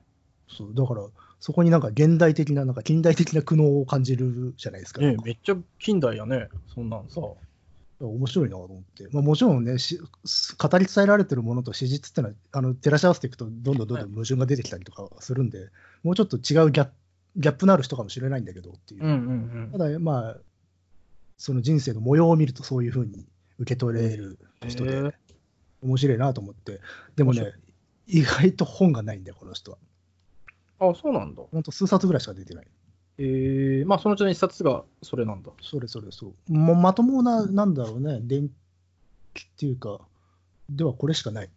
[0.50, 1.04] そうだから、
[1.40, 5.02] そこになんか現代的な、なんか近代的な苦悩を感じるじゃないですか。
[5.02, 6.48] ねめっちゃ近代やね。
[6.74, 7.22] そんなんさ。
[8.08, 15.70] 面白いなと思って、まあ、もちろんねし、語り伝えられてるものと史実ってのは、あの照らし合わせていくと、どんどんどんどん矛盾が出てきたりとかするんで、
[16.04, 16.92] もうちょっと違うギャップ
[17.36, 19.04] ギャップのある人かもしれないんだけどっていう。
[19.04, 20.38] うんうんただ、まあ、
[21.38, 23.26] その人生の模様を見ると、そういうふうに
[23.58, 24.70] 受け取れるうん。
[24.70, 25.12] 人で、へえ
[25.82, 26.80] 面白いなと思って、
[27.16, 27.54] でもね、
[28.08, 29.78] 意外と本がないんだよ、この人は。
[30.80, 31.44] あ、そうなんだ。
[31.52, 32.68] ほんと数冊ぐらいしか出てない。
[33.18, 35.52] ええまあそのうちの一冊がそれなんだ。
[35.62, 36.54] それそれそう。
[36.54, 38.50] もうまともな、なんだろうね、電
[39.34, 40.00] 気っていうか、
[40.70, 41.50] ではこれしかない。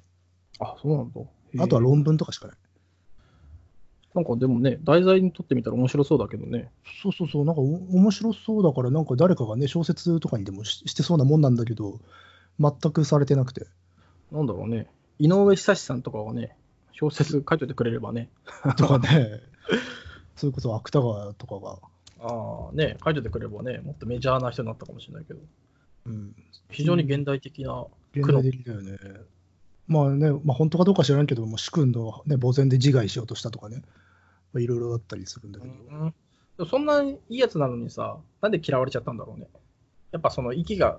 [0.58, 1.20] あ、そうなんだ。
[1.64, 2.56] あとは論文とかしかない。
[4.14, 6.70] なんかでもね、題材にとってみたら面白そうだけどね。
[7.02, 12.00] そうそうそう、なんかお面白そうだから、なんか誰かがね、小説とかにでもししてそうなもんなんだけど、
[12.58, 13.66] 全くされてなくて。
[14.32, 14.88] なんだろうね。
[15.18, 16.56] 井上久志さんとかがね、
[16.92, 18.30] 小説書いといてくれればね、
[18.78, 19.40] とかね、
[20.36, 21.78] それこそ芥川とかが、
[22.20, 25.40] ああ、ね、書いといてくれればね、もっとメジャーな人になったかもしれないけど、
[26.06, 26.34] うん、
[26.70, 27.84] 非常に現代的な、
[28.14, 28.98] 現代的だよね。
[29.88, 33.82] まあね、まあ本当かどうか知らんけど、もう主君の、ね、墓前で自害しようとしたとかね、
[34.52, 36.68] まあ、いろいろあったりするんだけど、うん。
[36.68, 39.48] そんないいやつなのにさ、なんで嫌われちゃったんだろうね。
[40.12, 40.98] やっぱその息が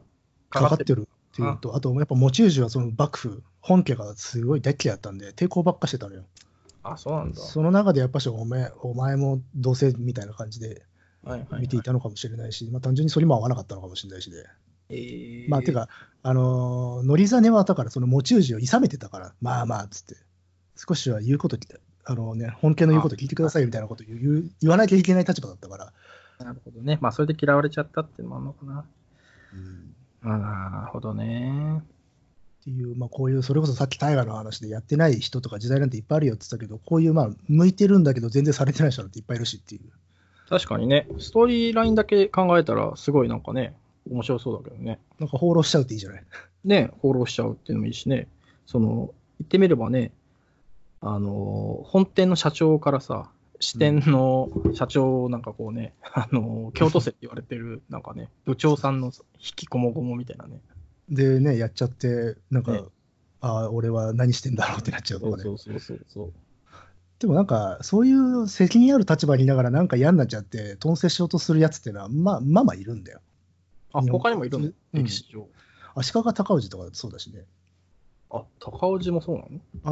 [0.49, 1.07] かかってる。
[1.33, 6.23] っていうと、あとやっぱ持ち主はその幕府、本家がすごい大嫌いだったんで、抵抗ばっかしてたのよ。
[6.93, 7.39] あ、そうなんだ。
[7.39, 10.83] その中でやっぱしお前お前も同性みたいな感じで
[11.59, 14.45] 見ていたのかもしれないし、まあ、単純にそれも合わなかったのかもしれないしで、
[14.89, 15.89] えーまあてか、
[16.23, 20.15] あのー、ノリザネはだからその持ち主を諌めてたから、まあまあっつって、
[20.75, 21.57] 少しは言うこと、
[22.05, 25.93] あのね、本家の言うこと聞いてくださいみたいなこと言う言わなきゃいけない立場だったから、
[26.39, 26.97] なるほどね。
[27.01, 28.85] まあ、それで嫌われちゃったっていうのもあるのかな。
[29.53, 31.81] うんあなるほどね。
[32.67, 39.81] っていう、まあ、こういう、それこそさっき大河の話でやってない人とか時代なんていっぱいあるよって言ったけど、こういう、まあ、向いてるんだけど、全然されてない人なんていっぱいいるしっていう。
[40.49, 43.73] 確かにね、ストーリーラインだけ考えたら、すごいなんかね、
[44.11, 44.99] 面白そうだけどね。
[45.19, 46.23] なんか放浪しちゃうっていいじゃない？
[46.65, 48.27] ね、放浪しちゃうっていうのもいいしね、
[48.65, 50.11] その、言ってみればね、
[50.99, 60.59] あの、本店の社長からさ、支店の社長なんかこうね、あの、京都生って言われてる、なんかね、部長さんの引きこもごもみたいなね。
[61.09, 62.81] でね、やっちゃって、なんか、ね
[63.39, 65.43] ああ、俺は何してんだろうってなっちゃうとかね。
[65.43, 66.33] そうそうそうそう。
[67.19, 73.21] でもなんか、そういう責任ある立場にいながら、なんか嫌になっちゃって、頓成しようとするやつっていうのは、まあ、まあまあいるんだよ。
[73.93, 74.65] あ、他にもいるの？
[74.65, 75.47] うん歴史上。
[75.95, 77.45] 足利尊氏とかそうだしね。
[78.29, 79.43] あ、高尾寺もそうな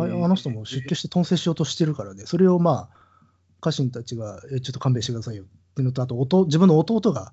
[0.03, 0.20] の？
[0.20, 2.97] ああの人も出家して頓成しようとしてるからね、それをまあ、
[3.61, 5.45] 家臣たちが、えちょっと勘弁してくださいよっ
[5.76, 7.32] ていうのと、あと弟、自分の弟が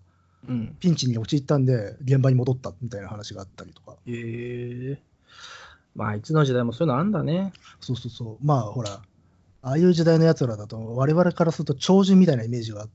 [0.48, 0.76] うん。
[0.80, 3.96] ピンチに陥ったんで、現場に戻ったみたいな話があったりとか。
[4.06, 4.98] へえ
[5.94, 7.52] まあ、いつの時代もそういうのあんだね。
[7.80, 8.46] そうそうそう。
[8.46, 9.02] まあ、ほら、
[9.62, 12.88] ああいう時代のやつらだと、我々からすると超人みたいなイメージが、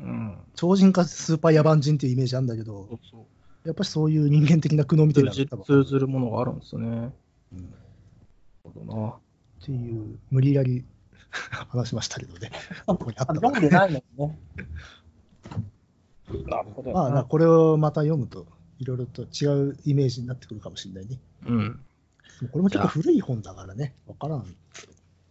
[0.00, 0.38] うん。
[0.54, 3.68] 超人かスーパー野蛮人っていうイメージあるんだけどそ、うそう。
[3.68, 6.88] やっぱりそういう人間的な苦悩みたいな通ずるものがあるんですね。
[6.88, 7.12] なる
[7.52, 7.74] うん
[8.64, 9.08] ほどな。
[9.08, 10.84] っていう、無理やり
[11.70, 12.50] 話しましたけどね。
[12.86, 14.38] ここにあった読んでないのね。
[16.46, 18.46] なるほどまあ、これをまた読むと、
[18.78, 21.18] いろいろと違うイメージになってくるかもしれないね。
[21.46, 21.80] うん。
[22.50, 24.46] これも結構古い本だからね、わからん。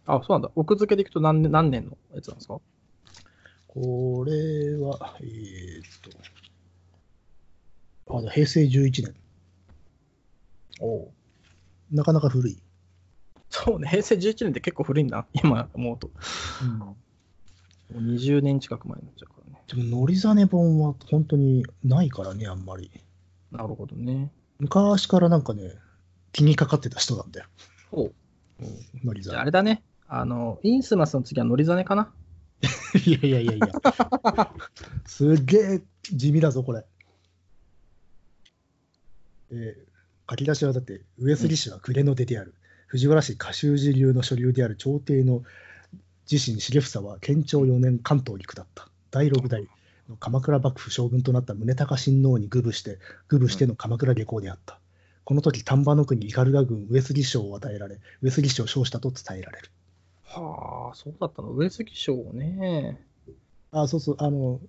[0.06, 0.50] あ、そうなんだ。
[0.54, 2.60] 奥付けでいくと何年何年のやつなんですか？
[3.68, 4.32] これ
[4.76, 5.84] は、えーっ
[8.06, 9.14] と、あ平成11年。
[10.80, 11.08] お
[11.90, 12.60] なかなか古い。
[13.50, 15.26] そうね、平成11年って結構古いんだ。
[15.32, 16.10] 今思うと。
[17.92, 19.62] もう20年近く前になっちゃうからね。
[19.68, 22.90] でも、のりざね本は本当にないからね、あんまり。
[23.50, 24.30] なるほどね。
[24.58, 25.72] 昔からなんかね、
[26.32, 27.46] 気にかかってた人なんだよ。
[27.92, 28.14] おう
[29.04, 29.82] のりじゃあれだね。
[30.08, 32.12] あの、インスマスの次はノリザネかな？
[33.04, 33.68] いやいやいやいや。
[35.06, 36.84] すっげえ地味だぞ、これ。
[39.50, 39.92] えー
[40.30, 42.54] 書き出しはだって、上杉氏は暮れの出である。
[42.86, 45.42] 藤原氏歌集寺流の所流である朝廷の
[46.30, 48.88] 自身重房は建長4年関東に下った。
[49.10, 49.66] 第六代
[50.08, 52.98] の鎌倉幕府将軍となった宗高親王に愚部して、
[53.28, 54.78] 愚部しての鎌倉下校であった。
[55.24, 59.70] この時丹波の国斑鳩郡上杉賞を与えられ、上杉氏を称したと伝えられる。
[60.24, 61.50] はあ、そうだったの？
[61.50, 62.98] 上杉賞ね。
[63.70, 64.60] あそうそう、あの、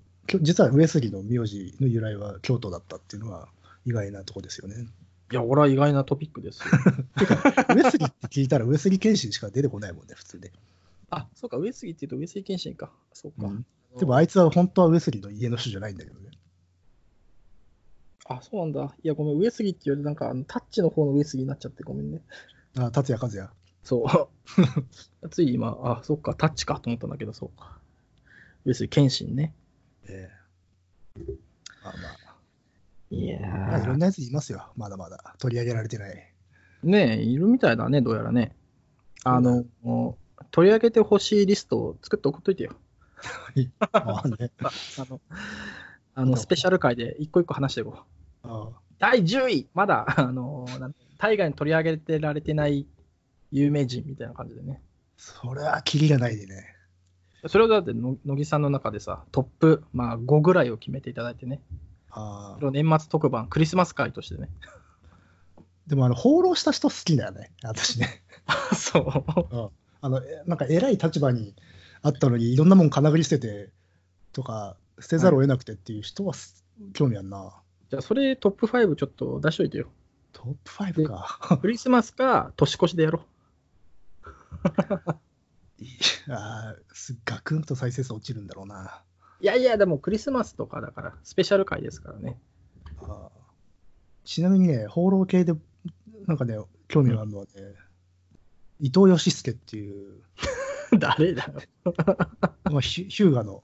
[0.41, 3.47] 実は上杉の名字の由来は京都だったっていうのは
[3.85, 4.87] 意外なとこですよね。
[5.31, 6.65] いや、俺は意外なトピックですよ。
[7.75, 10.51] 上杉って聞いたら上杉謙信しか出てこないもんね、普通で。
[11.15, 12.91] あ、そうか、上杉って言うと上杉謙信か。
[13.13, 13.47] そうか。
[13.47, 13.65] うん
[13.99, 16.31] でもあいつは本当は上杉の家の人じゃないんだけどね。
[18.25, 18.95] あ、そうなんだ。
[19.03, 22.21] いや、ごめん、上杉って言うと、なんか、タッチの方の上杉になっちゃってごめんね。
[22.77, 23.49] あ達也和也。
[23.83, 24.03] そ
[25.21, 25.29] う。
[25.29, 27.79] つい今、あ、そっか、タッチかと思ったんだけど、そうか。
[28.65, 29.53] 上杉謙信ね。
[30.07, 30.29] え
[31.17, 31.21] え
[31.83, 31.93] まあ
[33.11, 33.99] いやまあ、まあ、いろんー。
[33.99, 34.71] なやついますよ。
[34.75, 35.35] まだまだ。
[35.37, 36.33] 取り上げられてない。
[36.81, 38.55] ねえ、いるみたいだね、どうやらね。
[39.23, 42.71] あの、もう取り上げてほしいリストを作って送っといてよ。
[43.91, 44.51] ああね。
[44.63, 44.69] あ
[44.99, 45.21] あの、
[46.15, 47.99] あのスペシャル回で一個一個話していこ
[48.43, 48.47] う。
[48.47, 48.69] あ
[48.99, 52.85] 第10位、まだ、 あの、なん大河に取り上げてられてない
[53.51, 54.81] 有名人みたいな感じでね。
[55.17, 56.75] それはキリがないでね。
[57.47, 61.61] それをだっての、乃木さんの中でさ、トップ、まあ、5ぐらいを決めていただいてね。
[62.09, 64.49] あそれを年末特番、クリスマス会としてね。
[65.87, 67.51] でも、あの、放浪した人好きだよね。
[67.63, 68.23] 私ね。
[68.75, 69.71] そう。
[70.03, 71.55] あの、えなんか偉い立場に
[72.01, 73.71] あったのに、いろんなもん金繰り捨てて
[74.33, 77.53] とか、捨てざるを得なくてっていう人はす興味あるな。
[77.89, 79.87] じゃあ、それトップ5ちょっと出しといてよ。
[80.33, 81.57] トップ5か。
[81.61, 83.21] クリスマスか年越しでやろ
[84.21, 84.23] う。
[85.79, 85.87] い
[86.27, 89.03] やーすガクンと再生数落ちるんだろうな。
[89.39, 92.37] いやいや、でもクリスマスとかだから、スペシャル回ですからね。
[92.99, 93.29] あー
[94.25, 95.53] ちなみにね、放浪系で、
[96.27, 96.57] なんかね、
[96.89, 97.51] 興味があるのはね、
[98.83, 100.11] 伊藤義介っていう、
[100.99, 101.53] 誰だよ。
[102.69, 103.63] まあ、ヒューガの、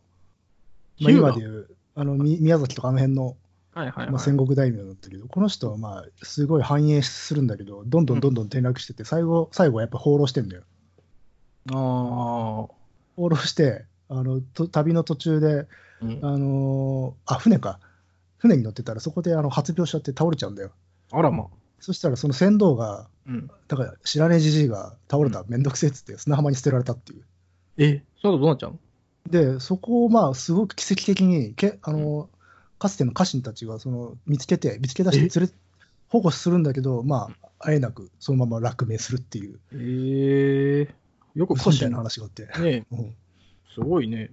[1.02, 1.30] まあ、ヒューガ？
[1.30, 3.36] 今でいう、あのみ宮崎とかあの辺の、
[3.74, 4.24] はいはい、まあ、はい。
[4.24, 10.64] 戦国大名だったけど、この人はまあ、すごい繁栄するんだけど、どんどんどんどん転落してて、最後、最後はやっぱ放浪してんだよ。
[11.72, 11.74] あ
[13.18, 15.68] 放浪して、あのと旅の途中で、
[16.02, 17.82] あ、うんあのーあ、船か。
[18.38, 20.72] 船に乗ってたら、そこであの発病しちゃって倒れちゃうんだよ。
[21.12, 21.48] あらま。
[21.80, 23.52] そしたら、その船頭が、うん。
[23.68, 27.24] だから知らねえじじいが倒れた、めんどくせえっつって砂浜に捨てられたっていう。
[27.78, 28.80] え、その後どうなっちゃうの？
[29.30, 32.40] で、そこをまあ、すごく奇跡的に、けあのー
[32.80, 35.54] かつての家臣たちがその見つけて、見つけ出して連れ、
[36.08, 40.96] 保護するんだけど、まあ、あえなくそのまま落命するっていう、ええ。
[41.36, 43.14] よく嘘みたいな話があって、ね うん。
[43.74, 44.32] すごいね。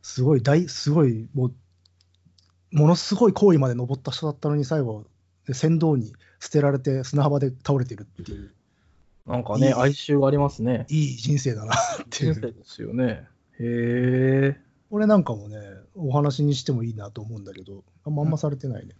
[0.00, 1.52] すごい大、すごい、もう、
[2.70, 5.04] ものすごい行為まで登った人だったのに、最後、
[5.44, 8.52] で船頭に捨てられて砂浜で倒れてるっていう、
[9.26, 10.86] なんかね、いい哀愁がありますね。
[10.88, 11.76] いい人生だなっ
[12.10, 12.34] ていう。
[12.34, 13.26] 人生ですよね。
[13.58, 14.60] へえ。
[14.90, 15.58] これなんかもね、
[15.94, 18.94] お話にしてもいいなと思うんだけど、あんまあんまされてないね。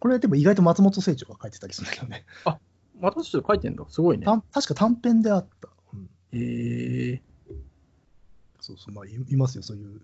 [0.00, 2.24] これでも意外と松本清張が書いてたりするんだけどね。
[3.00, 3.84] またちょっと書いてんだ。
[3.88, 4.24] すごいね。
[4.24, 5.68] た確か短編であった。
[5.92, 7.22] うんへえ。
[8.60, 10.00] そうそう、まあい、いますよ、そういう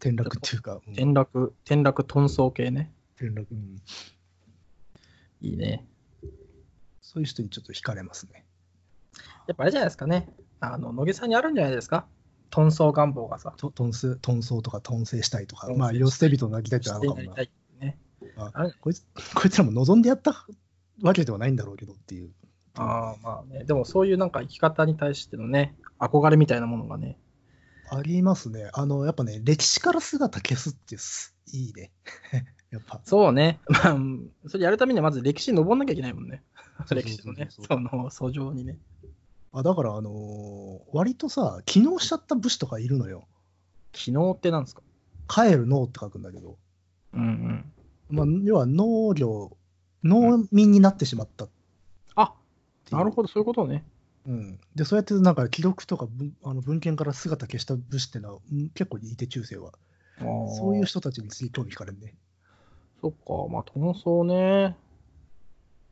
[0.00, 2.92] 転落っていうか、うん転落、転落遁走系ね。
[3.16, 3.82] 転落、うん
[5.40, 5.86] いいね。
[7.00, 8.44] そういう人にちょっと惹かれますね。
[9.46, 10.28] やっぱあれじゃないですかね。
[10.60, 12.06] あの、野毛さんにあるんじゃないですか。
[12.50, 13.54] 遁走願望がさ。
[13.56, 17.42] と遁走遁走とか遁走したいとか、まあ、両捨て人になりたいってあるのかもな
[17.80, 17.98] ね。
[18.36, 20.44] ああれこいつこいつらも望んでやった
[21.02, 22.30] わけではないんだろうけどっていう。
[22.76, 23.64] ああ、まあね。
[23.64, 27.18] でもそういうなんか生き方に対してのね、憧れみたいなものがね。
[27.90, 28.70] ありますね。
[28.72, 31.92] あの、やっぱね、歴史から姿消すってすいいね。
[32.70, 33.00] やっぱ。
[33.04, 33.60] そうね。
[33.68, 36.42] まあ、うんそれやるためにはまず歴史に登んなきゃいけないもんね。
[36.90, 38.78] 歴史のね、その、訴状にね。
[39.52, 43.26] あだから、あのー割とさ、機能しちゃった武士とかいるのよ。
[43.92, 44.82] 昨日ってなんですか？
[45.28, 46.56] 帰る農って書くんだけど、
[47.14, 47.72] うんうん。
[48.10, 49.56] まあ、要は農業、
[50.04, 51.54] 農民になってしまったって
[52.14, 52.34] あ、
[52.90, 53.84] いうなるほど、そういうことね。
[54.26, 59.72] うん、でそうやってなんか記録とか文あの文献から姿消した武士ってのはうん結構いて中世は
[60.18, 62.14] そそういう人たちに次興味惹かれるね
[63.00, 64.76] そっか、まあ、遁走ね。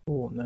[0.07, 0.45] そうね。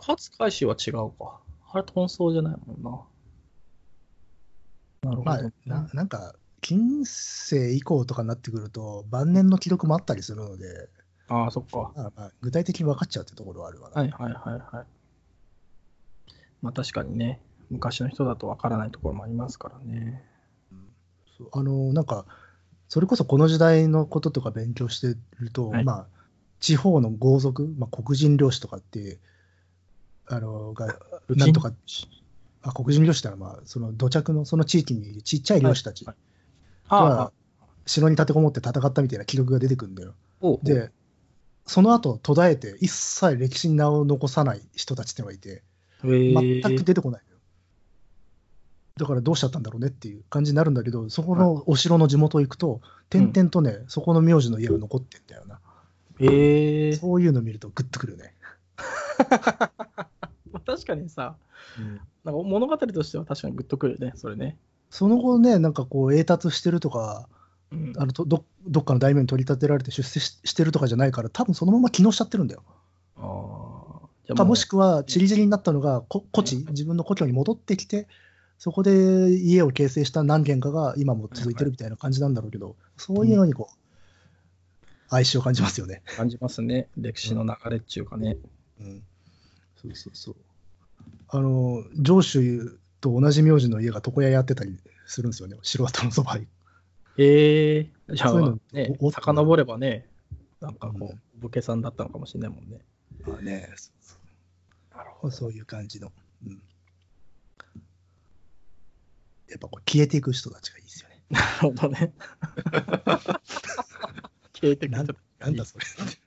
[0.00, 1.40] 勝海舟は違うか。
[1.72, 3.00] あれ、遁走じゃないもんな。
[5.02, 5.30] なるほど。
[5.30, 10.88] まあななんか近世以降とかになってくると晩年の記録もあったりするので、
[11.28, 11.92] ああ、そっか。
[11.94, 14.86] まあまあ、具体的に分かっちゃうってところはあるわな、はいはいはいはい。
[16.62, 17.40] まあ確かにね、
[17.70, 20.24] 昔の人だとわからないところもありますからね。
[21.52, 22.26] あのなんか
[22.88, 25.84] それこそこの時代のこととか勉強してると、はい。
[25.84, 26.06] まあ
[26.60, 29.18] 地方の豪族、まあ、黒人漁師とかって
[30.26, 30.98] あのが
[31.30, 31.72] なんとか
[32.62, 36.16] あ黒人漁師ってのは、まあ、その土着のその地域にいるちっちゃい漁師たちはい。
[36.90, 37.32] がああ、
[37.86, 40.14] 城に立てこもって戦ったみたいな記録が出てくるんだよ。
[40.62, 40.90] で、
[41.66, 45.62] その後途絶えて一切歴史に名を残さない人たちってのがいて、
[46.02, 47.22] 全全く出てこない。
[49.00, 55.58] だからどうしちゃったんだろうねっていう感じになるんだけど、そこのお城の地元行くと、点々とね、そこの名字の家が残ってんだよな。
[56.20, 58.34] ええそういうの見るとグッとくるね。
[60.52, 61.36] ま あ確かにさ、
[62.24, 64.58] なんか物語としては確かにグッとくるよね、それね。
[64.90, 67.26] その後ね、なんかこう、栄達してるとか、
[67.72, 72.62] うんあのとどどっかの大名に取り立てられて出世ししてるとかじゃないから、多分そのまま機能しちゃってるんだよ。
[73.16, 78.06] あかもしくは、ちりぢりになったのが、こ故地、自分の故郷に戻ってきて、
[78.60, 86.02] そこで家を形成した何軒かが今も続いてるみたいな感じなんだろうけど、そういうのにこう、哀愁を感じますよね。
[86.04, 88.36] 感じますね、歴史の流れっていうかね。
[88.78, 89.02] うん。
[89.80, 90.36] そうそうそう。
[91.28, 96.46] あの、上州と同じ名字の家が床屋やってたりするんですよね、城跡のそばに。
[97.16, 100.06] ええじゃあそういうのね遡ればね、
[100.60, 102.80] なんかこうう、武家さんだったのかもしれないもんね。
[103.26, 103.94] まあね、そう
[105.22, 106.12] そうそういう感じの。
[106.46, 106.60] うん。
[109.50, 111.20] やっぱこう消えていく人たちがいいですよね。
[111.30, 112.12] なるほどね。
[114.54, 115.16] 消えてくなんる。
[115.38, 115.84] なんだそれ。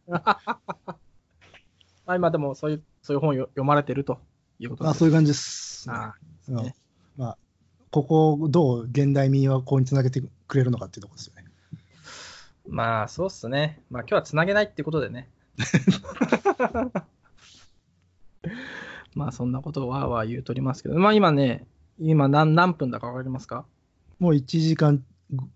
[0.08, 0.40] ま
[2.08, 4.20] あ今でもそういう、そういう本を読まれてると
[4.60, 5.90] いうことあそういう感じです。
[5.90, 6.16] あ
[6.50, 6.76] うんね
[7.16, 7.38] まあ、
[7.92, 11.46] ここをどう現代民はこうにつなげてくれるのかっていうところですよね。
[12.68, 13.82] まあそうっすね。
[13.90, 15.30] まあ今日はつなげないってことでね。
[19.16, 21.66] まあそんなことをわーわー言うとりますけど、まあ今ね、
[22.06, 23.66] 今何何分だかわかりますか？
[24.20, 25.02] もう1時間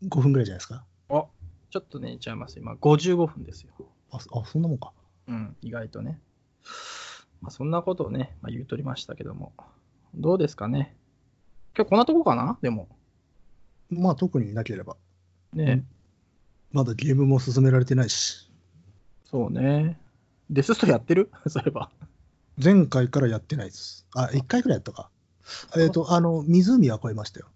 [0.08, 0.86] 5分ぐらいじゃないですか？
[1.10, 1.26] あ
[1.70, 2.58] ちょっとね、ちゃいます。
[2.58, 3.72] 今55分ですよ。
[4.12, 4.94] あ、あそんなもんか。
[5.28, 6.22] うん、意外とね。
[7.42, 9.52] まあそんなことをね、まあ、言うとりましたけども。
[10.16, 10.96] どうですかね？
[11.76, 12.58] 今日こんなとこかな？
[12.62, 12.88] でも。
[13.90, 14.96] まあ特になければ。
[15.54, 15.84] ね、
[16.72, 18.50] まだゲームも進められてないし。
[19.26, 20.00] そうね。
[20.50, 21.30] デスストやってる？
[21.48, 21.92] そういえば。
[22.64, 24.08] 前回からやってないです。
[24.16, 25.10] あ、1回くらいやったか。
[25.78, 27.48] えっ、と、あの、湖は越えましたよ。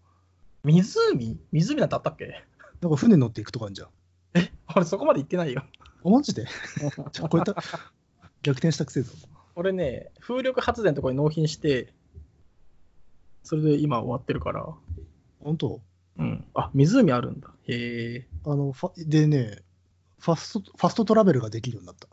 [0.64, 1.39] 湖？
[1.52, 2.44] 湖なんてあったっけ？
[2.82, 3.88] なんか船乗っていくとこあるじゃん。
[4.34, 5.64] え俺そこまで行ってないよ。
[6.04, 6.46] あ、マジで？
[7.12, 7.56] ちょ、超えた。
[8.44, 9.12] 逆転したくせえぞ。
[9.56, 11.94] 俺ね、風力発電のところに納品して、
[13.44, 14.66] それで今終わってるから。
[15.44, 15.82] 本当？
[16.18, 16.46] うん。
[16.54, 17.50] あ、湖あるんだ。
[17.68, 18.28] へえ。
[18.46, 19.60] あの、ファでね、
[20.20, 22.08] ファスト、ファストトラベルができるようになった。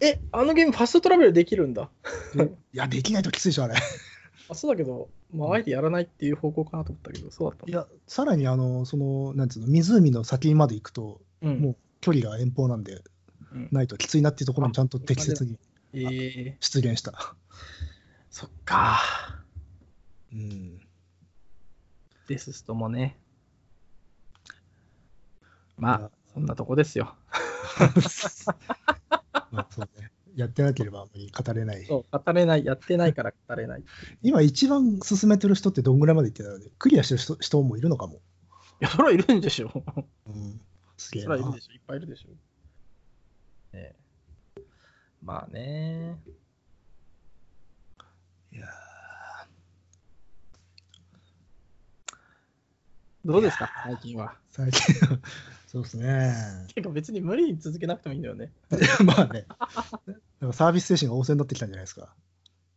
[0.00, 1.88] え、あのゲームファストトラベルできるんだ。
[2.34, 3.74] でいや、できないときついでしょ、あれ。
[4.48, 7.72] あ、そうだけど、まあ、あえてやらないっていう方向かなと思ったけど、そうだったい。
[7.72, 11.60] や、さらに、あの、その、なんつうの、湖の先まで行くと、うん。
[11.60, 13.02] もう距離が遠方なんで、
[13.52, 15.58] うん、ないときついなっていうところにちゃんと適切に
[15.96, 17.36] えー、出現した。
[18.30, 19.00] そっか。
[20.32, 20.80] うん。
[22.26, 23.16] デスストもね。
[25.78, 27.14] まあ、そんなとこですよ。
[29.52, 30.10] まあ、そうね。
[30.36, 31.84] やってなければあんまり語れない。
[31.84, 33.80] そう、語れない、やってないから語れない。
[33.80, 33.84] い
[34.22, 38.20] 今一番進めてる人ってどんぐらいまでいってたので、クリアしてる人人もいるのかも。
[38.84, 39.70] や、それはいるんでしょ。
[40.26, 40.60] うん。
[40.96, 41.60] すげえなそれはいるで。
[41.60, 41.72] しょ。
[41.72, 42.28] いっぱいいるでしょ。
[42.28, 42.36] ね
[43.74, 43.94] え
[45.22, 46.18] まあね。
[48.52, 48.66] いや
[53.24, 54.36] どうですか、最近は。
[54.52, 54.94] ー最近、
[55.66, 56.66] そうですね。
[56.74, 58.52] てか別に無理に続けなくてもいいんだよね。
[59.04, 59.46] まあね。
[60.44, 62.14] なんかサービス精神が旺盛になってきたんじゃないですか。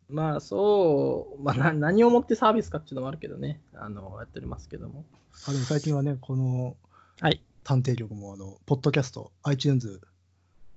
[0.09, 3.59] まあそう、まあな何をもってサービスかっていうのもあるけどね。
[3.73, 5.03] あの、やっておりますけども。
[5.45, 6.77] あでも最近はね、この
[7.19, 7.41] はい。
[7.65, 9.99] 探偵局も、あの、ポッドキャスト、iTunes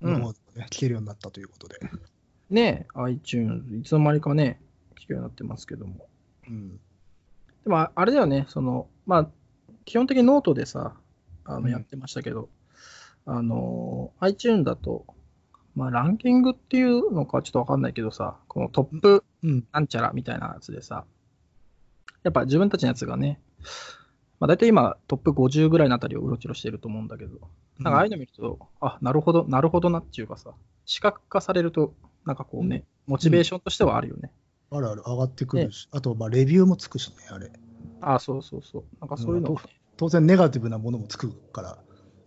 [0.00, 1.78] うんの方でね、聞けるようになったということで。
[2.50, 4.60] ねえ、iTunes、いつの間にかね、
[4.98, 6.08] 聞くようになってますけども。
[6.48, 6.70] うん。
[6.70, 9.30] でも、ああれだよね、その、まあ、
[9.84, 10.96] 基本的にノートでさ、
[11.44, 12.48] あうんの、やってましたけど、
[13.26, 15.04] あの、iTunes だと、
[15.74, 19.64] まあ、ランキングっていうのかちょっとわかんないけどさ、このトップうん。
[19.72, 21.04] なんちゃらみたいなやつでさ、
[22.22, 23.40] やっぱ自分たちのやつがね、
[24.38, 27.38] まあ、大体今トップ50ぐらいのあたりをうろちょろしてると思うんだけど、
[27.78, 30.52] なんかああいうの見ると、あ、なるほど、なるほどなっていうかさ、
[30.84, 31.94] 視覚化されると、
[32.26, 34.32] なんかこうね、モチベーションとしてはあるよね。
[34.70, 37.50] あるある、上がってくるし、あと、まあ、レビューもつくしね、あれ。
[38.02, 38.84] あそうそうそう。
[39.00, 41.78] なんかそういうのがね、当然、ネガティブなものもつくから。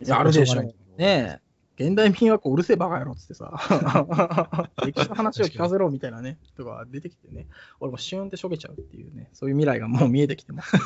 [0.04, 0.62] いやあるでしょ。
[0.62, 1.42] うがね。
[1.84, 3.52] 現代民はこううるせえバカ野郎っつってさ、
[4.86, 7.48] 歴史の話を聞かせろみたいなね、人が出てきてね、
[7.82, 10.72] 俺もシューンってしょげちゃうっていうね、そういう未来がもう見えてきてます。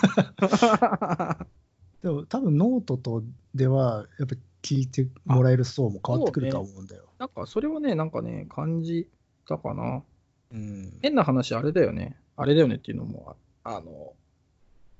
[2.01, 3.23] でも、多分ノートと
[3.53, 7.03] では、やっぱ聞いてもらえる層も変わってくるとは思うんだよ。
[7.19, 9.07] なんかそれはね、なんかね、感じ
[9.47, 10.03] たかな。
[10.51, 10.97] うん。
[11.01, 12.17] 変な話、あれだよね。
[12.35, 14.13] あれだよねっていうのも、ああの、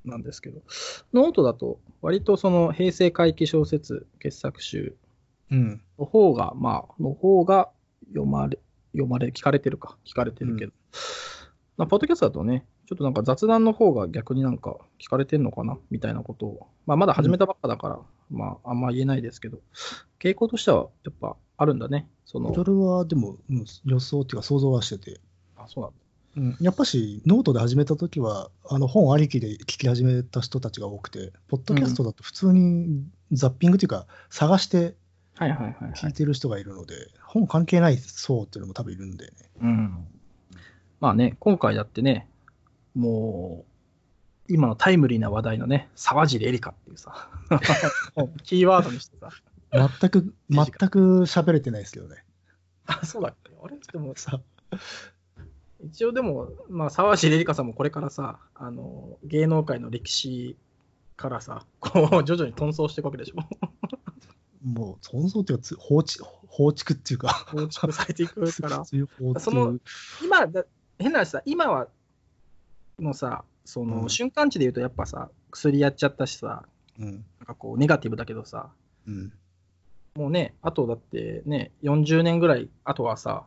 [0.06, 0.62] なんですけど、
[1.14, 4.96] ノートだと、割とその平成回帰小説傑作集
[5.52, 5.82] うん。
[5.98, 7.70] の方が、まあ、の方が
[8.08, 8.60] 読まれ、
[8.92, 10.74] 読まれ、聞かれてるか、聞かれてるけど、
[11.78, 15.78] まあ、ポッドキャストだとね、ちょっとなんか雑談の方が逆になんか聞かれてんのかな？
[15.92, 18.00] みたいなことを、まあ、まだ始めたばっかだから、
[18.32, 19.60] まあ、あんま言えないですけど、
[20.20, 22.08] 傾向としてはやっぱあるんだね。
[22.26, 25.20] その、それは、でも、うん予想っていうか想像はしてて。
[25.58, 25.98] あ、そうなんだ。
[26.38, 34.96] うん、やっぱし、ノートで始めたときは、あの本ありきで聞き始めた人たちが多くて、ポッドキャストだと普通にザッピングというか、探して
[35.38, 35.92] はいはいはい、はい。
[35.94, 39.32] 聞いてる人がいるので、本関係ない層っていうのも多分いるんでね。
[39.62, 40.08] うん。
[41.00, 42.28] まあね、今回だってね、
[42.96, 43.66] も
[44.50, 47.30] う、今のタイムリーな話題のね、沢尻エリカっていうさ、
[48.44, 49.30] キーワードにしてさ、
[50.00, 52.24] 全く、全く喋れてないですけどね。
[52.88, 53.52] あ、そうだっけ？
[53.62, 53.78] あれ？
[53.92, 54.42] でも、さ
[55.84, 60.58] 一応でも、まあ、沢尻エリカさんもこれからさ、あの、芸能界の歴史
[61.18, 63.97] からさ、こう、徐々に遁走していくわけでしょ。
[64.68, 68.84] もう、存像っていうかつ、放置、放逐っていうか、構築されていくから、
[69.40, 69.80] その逐。
[70.24, 70.66] 今だ、
[71.00, 71.88] 変な話さ、今は、
[73.00, 76.66] のさ、その、うん瞬間値で言うとやっぱさ、薬やっちゃったしさ、
[77.00, 77.06] うん。
[77.06, 78.70] なんかこう、ネガティブだけどさ、
[79.08, 79.34] うん。
[80.16, 83.46] もうね、あとだってね、40年ぐらい、あとはさ、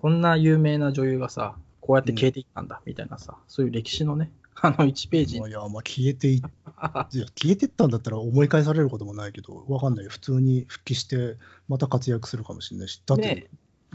[0.00, 10.06] こんな有名な女優がさ、こうやって消えていったんだ、みたいなさ、そういう歴史のね、あの1ページいや、まあ、消えていいや消えてったんだったら思い返されることもないけど、わかんない。
[10.08, 11.36] 普通に復帰して、
[11.68, 13.46] また活躍するかもしれないし、だって、ね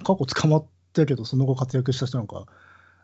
[0.03, 2.45] 過去捕まったけど、その後活躍した人なんか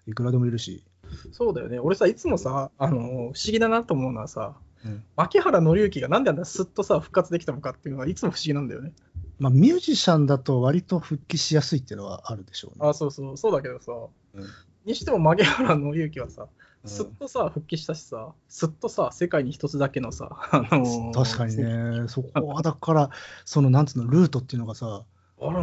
[0.08, 0.84] いくらでもいるし。
[1.32, 1.80] そうだよね。
[1.80, 8.94] 俺さ、いつもさ、あの、不思議だなと思うのはさ、うん牧原紀之がなんであんなすっとさ、復活できたのかっていうのはいつも不思議なんだよね。
[9.40, 12.88] まあ、ミュージシャンだと割と復帰しやすいっていうのはあるでしょうね。
[12.88, 13.92] あ、そうそう、そうだけどさ、
[14.36, 14.46] うん
[14.86, 21.58] にしても牧原紀之はさ、うんすっとさ、復帰したしさ、すっとさ、世界に一つだけのさ、あのー確かに。
[21.58, 23.10] ね、そこはだから、
[23.44, 25.04] そのなんつうの、ルートっていうのがさ、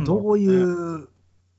[0.05, 1.09] どういう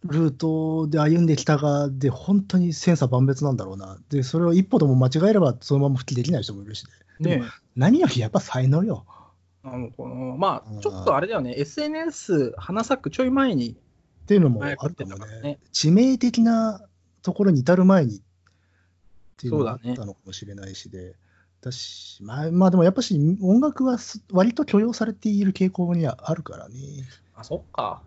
[0.05, 3.97] ルートで歩んできたかで、本当に千差万別なんだろうな。
[4.09, 6.85] で、それを一歩でも間違えれば、そのまま復帰できない人もいるし
[7.19, 7.37] ね。
[7.37, 7.43] ね
[7.75, 9.05] 何よりやっぱ才能よ。
[9.63, 10.09] なのかな。
[10.37, 13.77] まうんあ、ちょっとあれだよね、SNS 花咲くちょい前に、
[14.23, 16.81] っていうのもあるかもね致命的な
[17.21, 18.21] ところに至る前に
[19.33, 21.15] っていうのがあそうだねったのかもしれないしで。
[21.61, 26.75] だしまあ、まあでもやっぱし音楽はす割と許容されている傾向にはあるからね。
[27.35, 28.01] あ、そっか。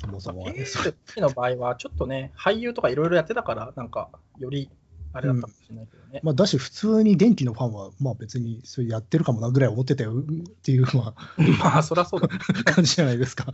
[0.00, 4.08] そもそもの場合は、ちょっとね、俳優とかいろいろやってたから、なんか、
[4.38, 4.70] より、
[5.12, 6.20] あれだったかもしれないけどね。
[6.22, 10.22] まあ、だし、普通に電気のファンは、まあ別にそれやってるかもなぐらい思ってたよっ
[10.62, 11.14] ていう、ま
[11.60, 12.38] まあ、そりゃそうだね。
[12.48, 13.46] あ、感じじゃないですか。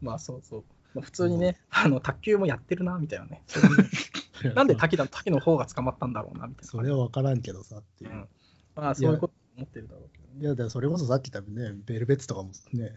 [0.00, 0.64] まあ、そうそう。
[0.94, 3.42] まあ、普通にね、あの、卓球もやってるな、みたいなね。
[4.54, 6.70] なんで滝だ、滝の方が捕まったんだろうな、みたいな。
[6.70, 8.14] それは分からんけどさっていうう。
[8.14, 8.28] ん
[8.76, 10.40] まあ、そういうこと思ってるだろうけどね。
[10.40, 12.92] いや、だからそれこそさっき言ったね、ベルベッツとかもね、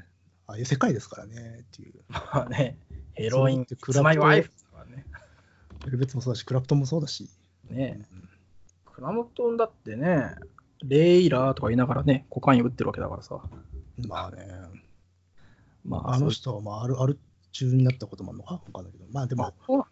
[0.48, 1.94] ああいう世界ですからねっていう。
[2.10, 2.80] まあね、
[3.14, 5.06] ヘロイン、そうクラマイワイフだからね。
[5.86, 7.30] ベルベッツもそうだし、クラプトンもそうだし。
[7.70, 8.08] ね
[8.86, 10.34] クラムトンだってね、
[10.84, 13.40] レイラーとか言いながらね、コカイン打ってるわけだからさ。
[14.08, 14.48] まあね、
[15.86, 17.20] まあ、あの人はまあある、ある
[17.52, 19.86] 中になったこともあるのか分かんないけど、まあでも、そう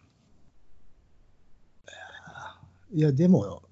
[2.92, 3.62] いや、でも、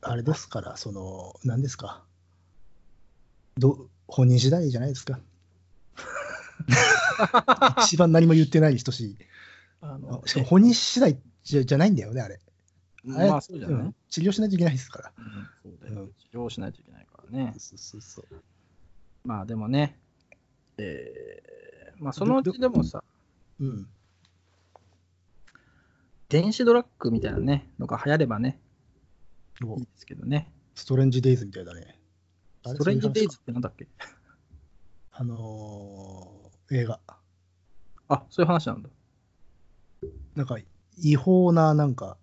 [0.00, 2.04] あれですから、その、何ですか？
[3.56, 5.20] ど本人次第じゃないですか。
[7.84, 9.16] 一番何も言ってないに等しい。
[9.80, 12.40] あのしかも本人次第じゃじゃないんだよね、あれ。
[13.04, 15.12] まあそうじゃない、うん治療しないといけないですから。
[15.16, 17.54] うんそうだようん治療しないといけないからね。
[17.58, 18.26] そうそうそう。
[19.24, 19.96] まあでもね、
[20.78, 23.04] えーまあそのうちでもさ、
[23.60, 23.88] うん。
[26.28, 28.63] 電子ドラッグみたいなね、のが流行ればね、お
[29.60, 30.50] いいですけどね。
[30.74, 31.98] ストレンジデイズみたいだね。
[32.66, 33.86] ストレンジデイズってなんだっけ？
[35.12, 36.98] あのー映画。
[38.08, 38.88] あ、そういう話なんだ。
[40.34, 40.56] なんか、
[40.98, 42.16] 違法な、なんか、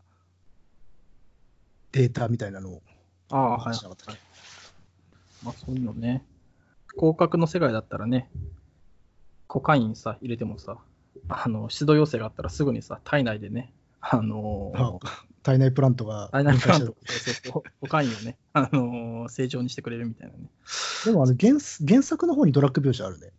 [1.92, 2.82] データみたいなのを
[3.30, 4.22] ああ、はい話しなかったっけ？
[5.44, 6.26] まあそういうのね。
[6.96, 8.30] 広角の世界だったらね、
[9.48, 10.78] コカインさ、入れてもさ、
[11.30, 15.00] あの、出動要請があったらすぐにさ、体内でね、あのーあ
[15.44, 20.50] 体内プラントが体内プラン分ト、そうそうそうコカインをね、 あのー正常にしてくれるみたいなね。
[21.06, 21.54] でもあの原
[21.88, 23.32] 原作の方にドラッグ描写あるね。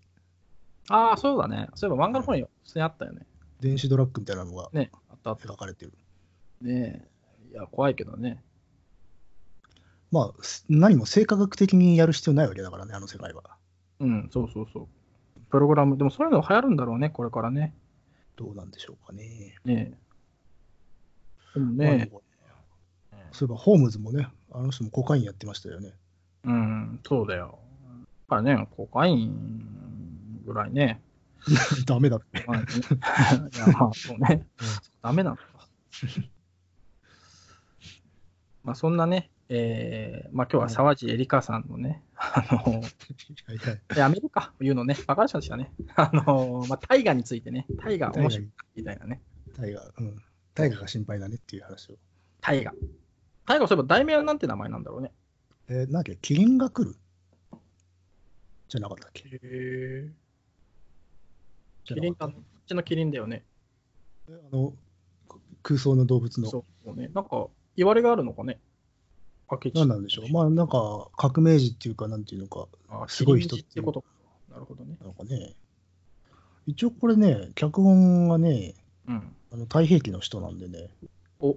[0.89, 1.69] ああ、そうだね。
[1.75, 3.27] そういえば漫画の方に普通にあったよね。
[3.61, 5.33] 電子ドラッグみたいなのがね、あった。
[5.35, 5.93] 描かれてる。
[6.61, 7.07] ね
[7.51, 7.53] え。
[7.53, 8.43] いや、怖いけどね。
[10.11, 13.43] まあ、す何も生化学的にやる必要ないわけだからね、あの世界は。
[14.01, 14.89] うん、そうそうそう。
[15.51, 17.75] プログラム、でもそういうの流行るんだろうね、これからね。
[18.37, 19.57] どうなんでしょうかね。
[19.65, 19.99] ねえ。
[21.61, 22.11] ね、
[23.33, 25.93] そういえば、ホームズもね、あの人もコカインやってましたよね。
[26.45, 27.59] うん、そうだよ。
[27.83, 31.01] やっぱりね、コカインぐらいね。
[31.87, 32.45] ダメだって。
[32.47, 32.67] まあね
[33.55, 34.47] いや、まあ、そうね。
[35.03, 35.41] ダメなんだ。
[38.65, 42.83] まあ、そんなね、えー、まあ今日は沢地エリカさんのね、あの、
[43.97, 45.73] やめるか、言うのね、バカでしたね。
[45.97, 49.21] あの、まあ、大河についてね、大河面白いみたいなね。
[49.55, 50.23] タイガー、うん。
[50.55, 51.95] タイガーが心配だねっていう話を。
[52.41, 52.75] 大河。
[53.47, 55.13] 大河、そういえば題名はなんて名前なんだろうね。
[55.69, 56.97] えー、なんだっけ、キリンが来る？
[58.69, 59.29] じゃなかったっけ？
[59.29, 60.11] へえ。
[61.85, 63.45] キリンか、こっちのキリンだよね。
[64.27, 64.75] たあの、
[65.63, 66.49] 空想の動物の。
[66.49, 67.09] そうね。
[67.15, 68.61] なんか、言われがあるのかね。
[69.75, 70.33] 何なんでしょう？
[70.33, 74.09] まあ、なんか、革命児っていうか、なんていうのか、あすごい人ってことか。
[74.51, 74.97] なるほどね。
[75.03, 75.55] なんかね。
[76.67, 78.75] 一応これね、脚本がね、
[79.09, 79.37] うん。
[79.53, 80.89] あの太平記の人なんでね。
[81.41, 81.57] お、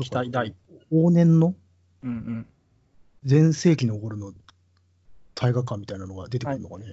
[0.00, 0.54] 期待大。
[0.92, 1.54] 往年の
[2.02, 2.46] うんうん。
[3.24, 4.32] 全盛期の頃の
[5.34, 6.86] 大河館みたいなのが出てくるのがね、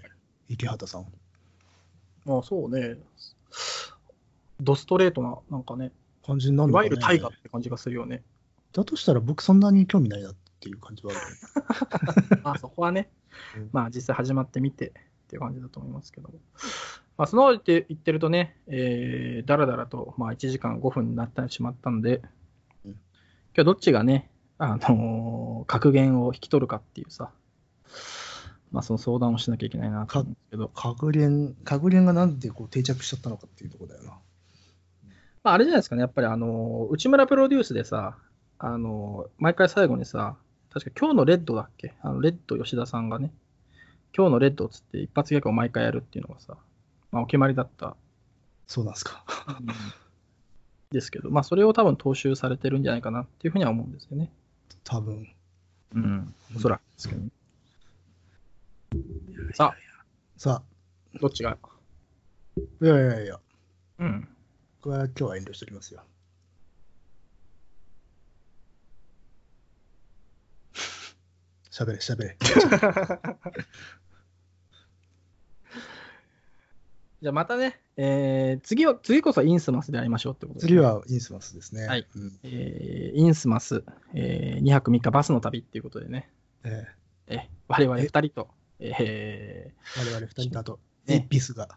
[0.49, 1.05] 池畑さん。
[2.25, 2.97] まあそうね。
[4.59, 5.91] ドストレートな、なんかね、
[6.25, 8.23] 感じにないるのかねわゆる大河って感じがするよね。
[8.73, 12.41] だとしたら僕そんなに興味ないなっていう感じはある。
[12.43, 13.09] まあそこはね
[13.57, 14.91] うん、まあ実際始まってみてっ
[15.27, 16.35] ていう感じだと思いますけども。
[17.21, 22.23] まあその言って言ってるとね、えー、だらだらと、まあ1時間5分になってしまったんで、
[22.83, 22.91] うん。
[22.93, 22.97] 今
[23.57, 27.29] 日どっちがね、あのー格言を引き取るかっていうさ、
[28.71, 34.17] まあその相談をしなきゃいけないなと思うんですけど、格言、格言がなんでこう定着しちゃったのかっていうところだよな。
[35.43, 38.17] まあ、あれじゃないですかね、やっぱりあの、内村プロデュースでさ、
[38.57, 40.37] あの、毎回最後にさ、
[40.73, 41.93] 確か今日のレッドだっけ？
[42.01, 43.31] あのレッド吉田さんがね、
[44.17, 46.57] 今日のレッドっつって一発ギャグを毎回やるっていうのがさ、
[47.11, 47.95] まあ、お決まりだった
[48.67, 49.25] そうなんですか。
[50.91, 54.31] ですけど、まあ、それを多分踏襲されてるんじゃないかなっていうふうには思うんですよね。
[54.83, 55.27] 多分。
[55.93, 57.29] うん、おそらくですけどね。
[59.53, 59.75] さあ、
[60.37, 60.61] さ
[61.19, 61.69] どっちが、あ、
[62.81, 63.39] いやいやいや、
[63.99, 64.27] うん。
[64.81, 66.03] これは今日は遠慮しておきますよ。
[71.69, 72.37] 喋れ、喋れ。
[77.21, 81.85] じゃあまたね、えー次は、次こそインスマスで会いましょうってことで次はインスマスですね。
[81.85, 82.07] はい。
[82.15, 82.39] うん。
[82.43, 83.83] えーインスマス、
[84.15, 86.31] え2泊3日バスの旅っていうことでね、
[86.63, 86.87] え
[87.27, 87.49] え。
[87.67, 88.49] 我々2人と、
[88.79, 91.15] えー我々二人とあと、ね。
[91.17, 91.67] エビスが。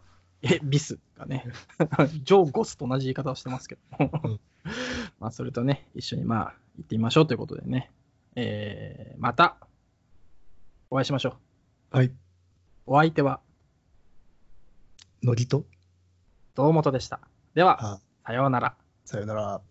[0.41, 1.45] ーえビスがね、
[2.23, 4.39] ジョー・ゴスと同じ言い方をしてますけども、うん。
[5.19, 7.91] まあそれとね、一緒にまあ行ってみましょうということでね、
[8.35, 9.57] えーまた
[10.89, 11.37] お会いしましょ
[11.93, 11.97] う。
[11.97, 12.11] はい。
[12.87, 13.41] お相手は
[15.23, 15.65] ノリと、
[16.55, 17.19] 堂本でした。
[17.53, 18.75] では、あさようなら。
[19.05, 19.61] さよなら。